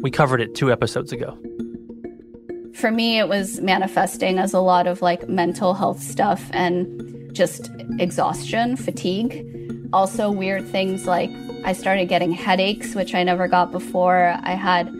we 0.03 0.11
covered 0.11 0.43
it 0.43 0.55
two 0.55 0.70
episodes 0.70 1.11
ago. 1.11 1.39
For 2.74 2.91
me, 2.91 3.18
it 3.18 3.28
was 3.28 3.61
manifesting 3.61 4.39
as 4.39 4.53
a 4.53 4.61
lot 4.61 4.86
of 4.86 5.01
like 5.01 5.26
mental 5.26 5.72
health 5.72 6.03
stuff 6.03 6.51
and 6.53 7.34
just 7.34 7.70
exhaustion, 7.99 8.76
fatigue. 8.76 9.47
Also, 9.95 10.30
weird 10.30 10.66
things 10.66 11.07
like 11.07 11.30
I 11.64 11.72
started 11.72 12.11
getting 12.11 12.30
headaches, 12.30 12.95
which 12.95 13.14
I 13.14 13.22
never 13.22 13.49
got 13.49 13.72
before. 13.72 14.36
I 14.43 14.53
had 14.53 14.93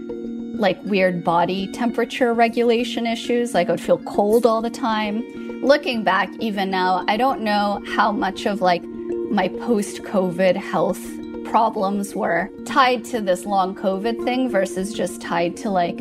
like 0.59 0.83
weird 0.85 1.25
body 1.25 1.71
temperature 1.73 2.35
regulation 2.35 3.07
issues, 3.07 3.55
like 3.55 3.69
I 3.69 3.73
would 3.73 3.81
feel 3.81 3.99
cold 3.99 4.45
all 4.45 4.61
the 4.61 4.71
time. 4.71 5.23
Looking 5.63 6.05
back, 6.05 6.31
even 6.41 6.71
now, 6.71 7.05
I 7.09 7.17
don't 7.17 7.41
know 7.41 7.83
how 7.95 8.13
much 8.13 8.47
of 8.47 8.61
like 8.61 8.83
my 9.31 9.49
post 9.49 10.03
COVID 10.03 10.57
health 10.57 11.01
problems 11.45 12.15
were 12.15 12.51
tied 12.67 13.05
to 13.07 13.21
this 13.21 13.47
long 13.47 13.75
COVID 13.75 14.23
thing 14.25 14.51
versus 14.51 14.93
just 14.93 15.21
tied 15.21 15.57
to 15.59 15.71
like 15.71 15.99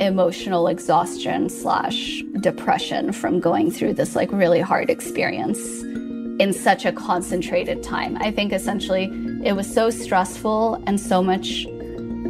emotional 0.00 0.66
exhaustion 0.68 1.48
slash 1.48 2.22
depression 2.40 3.12
from 3.12 3.40
going 3.40 3.70
through 3.70 3.94
this 3.94 4.16
like 4.16 4.30
really 4.32 4.60
hard 4.60 4.90
experience 4.90 5.82
in 6.40 6.52
such 6.52 6.84
a 6.84 6.92
concentrated 6.92 7.82
time. 7.82 8.16
I 8.20 8.30
think 8.32 8.52
essentially 8.52 9.04
it 9.44 9.54
was 9.54 9.72
so 9.72 9.90
stressful 9.90 10.82
and 10.86 11.00
so 11.00 11.22
much 11.22 11.66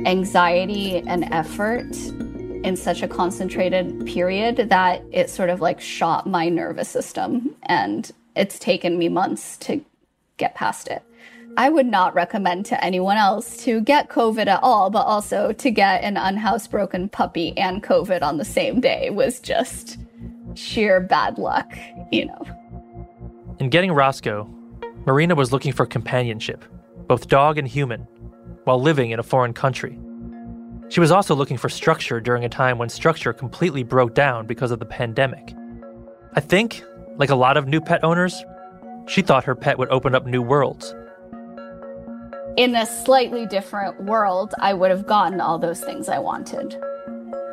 anxiety 0.06 0.98
and 0.98 1.24
effort 1.32 1.96
in 2.64 2.76
such 2.76 3.02
a 3.02 3.08
concentrated 3.08 4.06
period 4.06 4.56
that 4.70 5.02
it 5.12 5.28
sort 5.28 5.50
of 5.50 5.60
like 5.60 5.80
shot 5.80 6.26
my 6.26 6.48
nervous 6.48 6.88
system 6.88 7.54
and 7.64 8.10
it's 8.36 8.58
taken 8.58 8.98
me 8.98 9.08
months 9.08 9.56
to 9.58 9.84
get 10.38 10.54
past 10.54 10.88
it. 10.88 11.02
I 11.56 11.68
would 11.68 11.86
not 11.86 12.14
recommend 12.14 12.66
to 12.66 12.84
anyone 12.84 13.16
else 13.16 13.58
to 13.58 13.80
get 13.80 14.08
COVID 14.08 14.48
at 14.48 14.60
all, 14.62 14.90
but 14.90 15.06
also 15.06 15.52
to 15.52 15.70
get 15.70 16.02
an 16.02 16.16
unhousebroken 16.16 17.12
puppy 17.12 17.56
and 17.56 17.82
COVID 17.82 18.22
on 18.22 18.38
the 18.38 18.44
same 18.44 18.80
day 18.80 19.10
was 19.10 19.38
just 19.38 19.98
sheer 20.54 21.00
bad 21.00 21.38
luck, 21.38 21.72
you 22.10 22.26
know. 22.26 22.46
In 23.60 23.68
getting 23.68 23.92
Roscoe, 23.92 24.48
Marina 25.06 25.34
was 25.34 25.52
looking 25.52 25.72
for 25.72 25.86
companionship, 25.86 26.64
both 27.06 27.28
dog 27.28 27.56
and 27.56 27.68
human, 27.68 28.08
while 28.64 28.80
living 28.80 29.10
in 29.10 29.18
a 29.18 29.22
foreign 29.22 29.52
country. 29.52 29.98
She 30.88 31.00
was 31.00 31.10
also 31.10 31.34
looking 31.34 31.56
for 31.56 31.68
structure 31.68 32.20
during 32.20 32.44
a 32.44 32.48
time 32.48 32.78
when 32.78 32.88
structure 32.88 33.32
completely 33.32 33.82
broke 33.82 34.14
down 34.14 34.46
because 34.46 34.70
of 34.70 34.78
the 34.78 34.86
pandemic. 34.86 35.54
I 36.34 36.40
think, 36.40 36.84
like 37.16 37.30
a 37.30 37.36
lot 37.36 37.56
of 37.56 37.66
new 37.66 37.80
pet 37.80 38.04
owners, 38.04 38.44
she 39.06 39.22
thought 39.22 39.44
her 39.44 39.54
pet 39.54 39.78
would 39.78 39.88
open 39.90 40.14
up 40.14 40.26
new 40.26 40.42
worlds. 40.42 40.94
In 42.56 42.74
a 42.76 42.86
slightly 42.86 43.46
different 43.46 44.04
world, 44.04 44.54
I 44.60 44.74
would 44.74 44.90
have 44.90 45.06
gotten 45.06 45.40
all 45.40 45.58
those 45.58 45.80
things 45.80 46.08
I 46.08 46.18
wanted. 46.18 46.76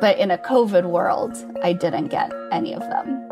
But 0.00 0.18
in 0.18 0.30
a 0.30 0.38
COVID 0.38 0.84
world, 0.84 1.36
I 1.62 1.72
didn't 1.72 2.08
get 2.08 2.32
any 2.52 2.74
of 2.74 2.80
them. 2.80 3.28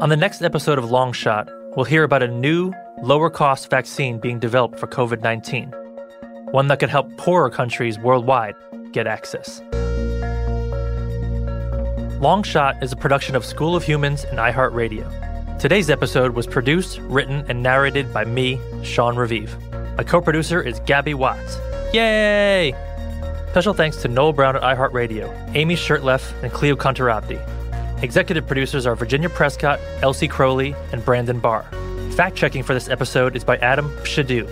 On 0.00 0.08
the 0.08 0.16
next 0.16 0.42
episode 0.42 0.78
of 0.78 0.90
Long 0.90 1.12
Shot, 1.12 1.48
we'll 1.76 1.84
hear 1.84 2.04
about 2.04 2.22
a 2.22 2.28
new, 2.28 2.72
lower 3.02 3.30
cost 3.30 3.70
vaccine 3.70 4.18
being 4.18 4.38
developed 4.38 4.78
for 4.78 4.86
COVID 4.86 5.22
19, 5.22 5.72
one 6.50 6.68
that 6.68 6.78
could 6.78 6.88
help 6.88 7.16
poorer 7.16 7.50
countries 7.50 7.98
worldwide 7.98 8.54
get 8.92 9.06
access. 9.06 9.60
Long 12.20 12.42
Shot 12.42 12.82
is 12.82 12.92
a 12.92 12.96
production 12.96 13.36
of 13.36 13.44
School 13.44 13.76
of 13.76 13.82
Humans 13.82 14.24
and 14.24 14.38
iHeartRadio. 14.38 15.58
Today's 15.58 15.90
episode 15.90 16.34
was 16.34 16.46
produced, 16.46 16.98
written, 17.00 17.44
and 17.48 17.62
narrated 17.62 18.12
by 18.14 18.24
me, 18.24 18.58
Sean 18.82 19.16
Revive. 19.16 19.56
My 19.96 20.04
co 20.04 20.20
producer 20.20 20.62
is 20.62 20.80
Gabby 20.80 21.14
Watts. 21.14 21.58
Yay! 21.92 22.74
Special 23.50 23.74
thanks 23.74 23.98
to 23.98 24.08
Noel 24.08 24.32
Brown 24.32 24.56
at 24.56 24.62
iHeartRadio, 24.62 25.54
Amy 25.54 25.76
Shirtleff, 25.76 26.32
and 26.42 26.52
Cleo 26.52 26.74
Contarabdi. 26.74 27.40
Executive 28.04 28.46
producers 28.46 28.84
are 28.86 28.94
Virginia 28.94 29.30
Prescott, 29.30 29.80
Elsie 30.02 30.28
Crowley, 30.28 30.76
and 30.92 31.02
Brandon 31.02 31.40
Barr. 31.40 31.62
Fact 32.10 32.36
checking 32.36 32.62
for 32.62 32.74
this 32.74 32.90
episode 32.90 33.34
is 33.34 33.44
by 33.44 33.56
Adam 33.56 33.88
Pshadu. 34.02 34.46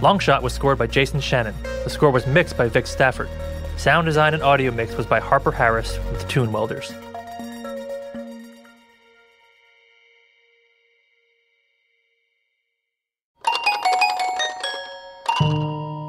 Longshot 0.00 0.42
was 0.42 0.52
scored 0.52 0.78
by 0.78 0.86
Jason 0.86 1.18
Shannon. 1.18 1.56
The 1.82 1.90
score 1.90 2.12
was 2.12 2.24
mixed 2.28 2.56
by 2.56 2.68
Vic 2.68 2.86
Stafford. 2.86 3.28
Sound 3.76 4.04
design 4.06 4.32
and 4.32 4.44
audio 4.44 4.70
mix 4.70 4.96
was 4.96 5.06
by 5.06 5.18
Harper 5.18 5.50
Harris 5.50 5.98
with 6.12 6.28
Tune 6.28 6.52
Welders. 6.52 6.86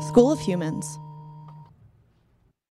School 0.07 0.31
of 0.31 0.39
Humans. 0.39 0.99